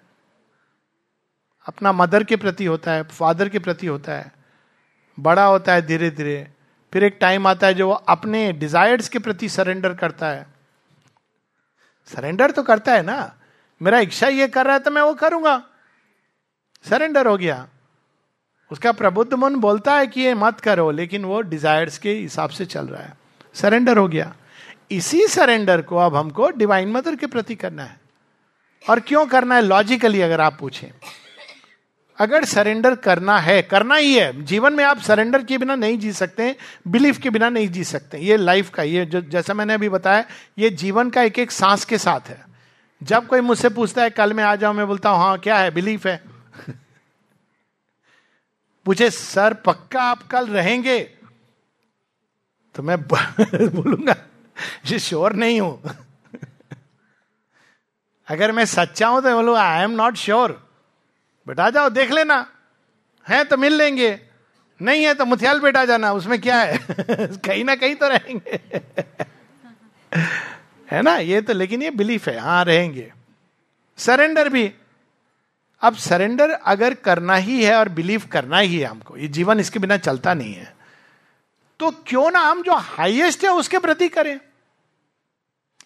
[1.66, 4.32] अपना मदर के प्रति होता है फादर के प्रति होता है।
[5.20, 6.48] बड़ा होता है धीरे धीरे
[6.92, 10.46] फिर एक टाइम आता है जो अपने डिजायर्स के प्रति सरेंडर करता है।
[12.06, 13.34] सरेंडर तो करता है ना।
[13.82, 15.62] मेरा इच्छा ये कर रहा है तो मैं वो करूँगा।
[16.90, 17.68] सरेंडर हो गया।
[18.70, 22.64] उसका प्रबुद्ध मन बोलता है कि ये मत करो, लेकिन वो डिजायर्स के हिसाब से
[22.64, 23.14] चल रहा है।
[23.54, 24.34] सरेंडर हो गया।
[24.90, 28.00] इसी सरेंडर को अब हमको डिवाइन मदर के प्रति करना है।
[28.90, 29.62] और क्यों करना है?
[29.62, 30.88] लॉजिकली अगर आप पूछें।
[32.22, 36.12] अगर सरेंडर करना है, करना ही है। जीवन में आप सरेंडर के बिना नहीं जी
[36.12, 36.56] सकते
[36.88, 40.24] बिलीफ के बिना नहीं जी सकते ये लाइफ का, ये जो, जैसा मैंने अभी बताया,
[40.58, 42.44] ये जीवन का एक एक सांस के साथ है।
[43.02, 44.74] जब कोई मुझसे पूछता है, कल मैं आ जाऊँ?
[44.74, 45.70] मैं बोलता हूँ हाँ क्या है?
[45.70, 46.24] बिलीफ है।
[48.84, 51.00] पूछे, सर, पक्का आप कल रहेंगे?
[52.74, 54.16] तो मैं बोलूँगा
[54.86, 55.82] ये श्योर नहीं हूँ।
[58.28, 60.71] अगर मैं सच्चा हूँ तो बोलूँगा I am not sure
[61.46, 62.46] but जाओ, देख लेना।
[63.28, 64.20] है तो मिल लेंगे,
[64.82, 66.78] नहीं है तो मुथियाल बेटा जाना, उसमें क्या है?
[67.44, 68.60] कहीं ना कहीं तो रहेंगे।
[70.90, 71.16] है ना?
[71.16, 73.12] ये तो लेकिन ये बिलीफ है हाँ रहेंगे।
[73.98, 74.72] सरेंडर भी।
[75.82, 79.78] अब सरेंडर अगर करना ही है और बिलीव करना ही है हमको, ये जीवन इसके
[79.78, 80.74] बिना चलता नहीं है
[81.80, 84.40] तो क्यों ना हम जो हाईएस्ट है उसके प्रति करें।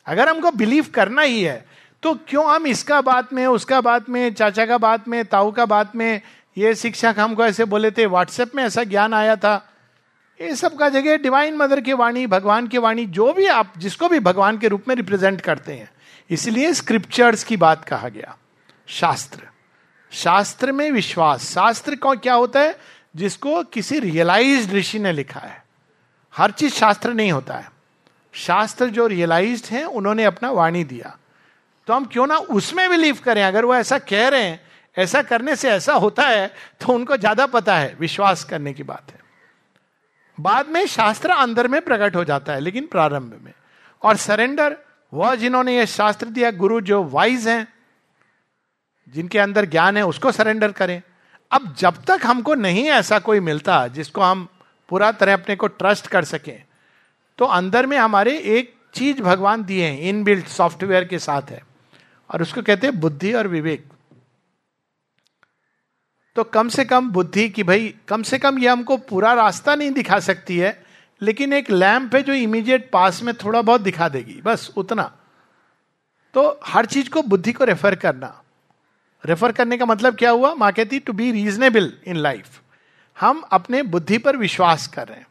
[0.06, 1.64] अगर हमको बिलीव करना ही है
[2.02, 5.66] तो क्यों हम इसका बात में, उसका बात में, चाचा का बात में, ताऊ का
[5.66, 6.20] बात में,
[6.58, 9.72] ये शिक्षक हमको ऐसे बोले थे, व्हाट्सएप में ऐसा ज्ञान आया था?
[10.40, 14.08] ये सब का जगह डिवाइन मदर की वाणी, भगवान की वाणी, जो भी आप, जिसको
[14.08, 15.90] भी भगवान के रूप में रिप्रेजेंट करते हैं।
[16.30, 18.36] इसलिए स्क्रिप्चर्स की बात कहा गया।
[18.86, 19.40] शास्त्र।
[20.10, 22.78] शास्त्र में विश्वास। शास्त्र को क्या होता है?
[23.16, 25.64] जिसको किसी रियलाइज़ ऋषि ने लिखा है।
[26.36, 27.72] हर चीज़ शास्त्र नहीं होता है।
[28.32, 31.18] शास्त्र जो रियलाइज्ड हैं, उन्होंने अपना वाणी दिया।
[31.88, 33.42] तो हम क्यों ना उसमें बिलीव करें?
[33.44, 34.60] अगर वो ऐसा कह रहे हैं,
[34.96, 36.46] ऐसा करने से ऐसा होता है
[36.80, 39.20] तो उनको ज़्यादा पता है, विश्वास करने की बात है।
[40.38, 43.52] बाद में शास्त्र अंदर में प्रकट हो जाता है, लेकिन प्रारंभ में।
[44.02, 44.76] और सरेंडर
[45.12, 47.66] वह जिन्होंने यह शास्त्र दिया, गुरु जो वाइज हैं,
[49.14, 51.00] जिनके अंदर ज्ञान है, उसको सरेंडर करें।
[51.50, 54.46] अब जब तक हमको नहीं ऐसा कोई मिलता, जिसको हम
[54.88, 56.62] पूरा तरह अपने को ट्रस्ट कर सकें
[57.38, 61.60] तो अंदर में हमारे एक चीज़ भगवान दिए हैं इनबिल्ट सॉफ्टवेयर के साथ है।
[62.30, 63.86] और उसको कहते हैं बुद्धि और विवेक।
[66.36, 69.90] तो कम से कम बुद्धि कि भाई, कम से कम ये हमको पूरा रास्ता नहीं
[69.90, 70.84] दिखा सकती है,
[71.22, 75.16] लेकिन एक लैम्प है जो इमीडिएट पास में थोड़ा बहुत दिखा देगी, बस उतना।
[76.34, 78.42] तो हर चीज़ को बुद्धि को रेफर करना।
[79.26, 80.54] रेफर करने का मतलब क्या हुआ?
[80.54, 82.60] माँ कहती to be reasonable in life
[83.20, 85.26] हम अपने बुद्धि पर विश्वास कर रहे हैं।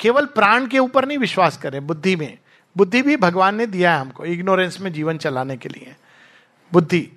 [0.00, 2.38] केवल प्राण के ऊपर नहीं विश्वास कर रहे बुद्धि में।
[2.76, 5.96] बुद्धि भी भगवान ने दिया है हमको इग्नोरेंस में जीवन चलाने के लिए।
[6.72, 7.08] बुद्धि।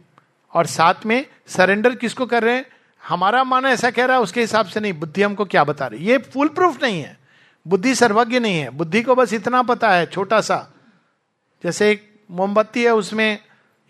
[0.53, 2.65] और साथ में सरेंडर किसको कर रहे हैं?
[3.07, 6.05] हमारा मन ऐसा कह रहा है, उसके हिसाब से नहीं, बुद्धि हमको क्या बता रही
[6.05, 7.17] ये फुल प्रूफ नहीं है।
[7.67, 10.73] बुद्धि सर्वज्ञ नहीं है। बुद्धि को बस इतना पता है, छोटा सा।
[11.63, 13.39] जैसे एक मोमबत्ती है, उसमें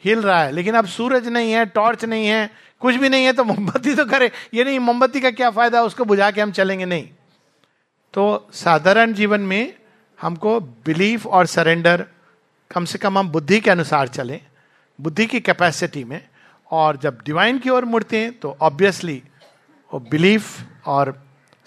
[0.05, 2.49] हिल रहा है, लेकिन अब सूरज नहीं है टॉर्च नहीं है,
[2.80, 6.05] कुछ भी नहीं है तो मोमबत्ती तो करे। ये नहीं, मोमबत्ती का क्या फ़ायदा, उसको
[6.05, 6.86] बुझा के हम चलेंगे?
[6.86, 7.09] नहीं।
[8.14, 9.74] तो साधारण जीवन में
[10.22, 12.05] हमको बिलीफ और सरेंडर
[12.72, 14.41] कम से कम हम बुद्धि के अनुसार चलें।
[15.00, 16.22] बुद्धि की कैपेसिटी में,
[16.72, 19.22] और जब डिवाइन की ओर मुड़ते हैं तो ऑब्वियसली
[19.91, 21.14] वो बिलीफ और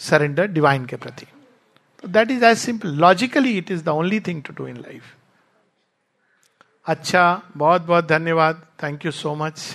[0.01, 1.27] सरेंडर डिवाइन के प्रति।
[2.03, 5.15] तो that is as simple logically it is the only thing to do in life
[6.87, 9.75] अच्छा बहुत बहुत धन्यवाद। Thank you so much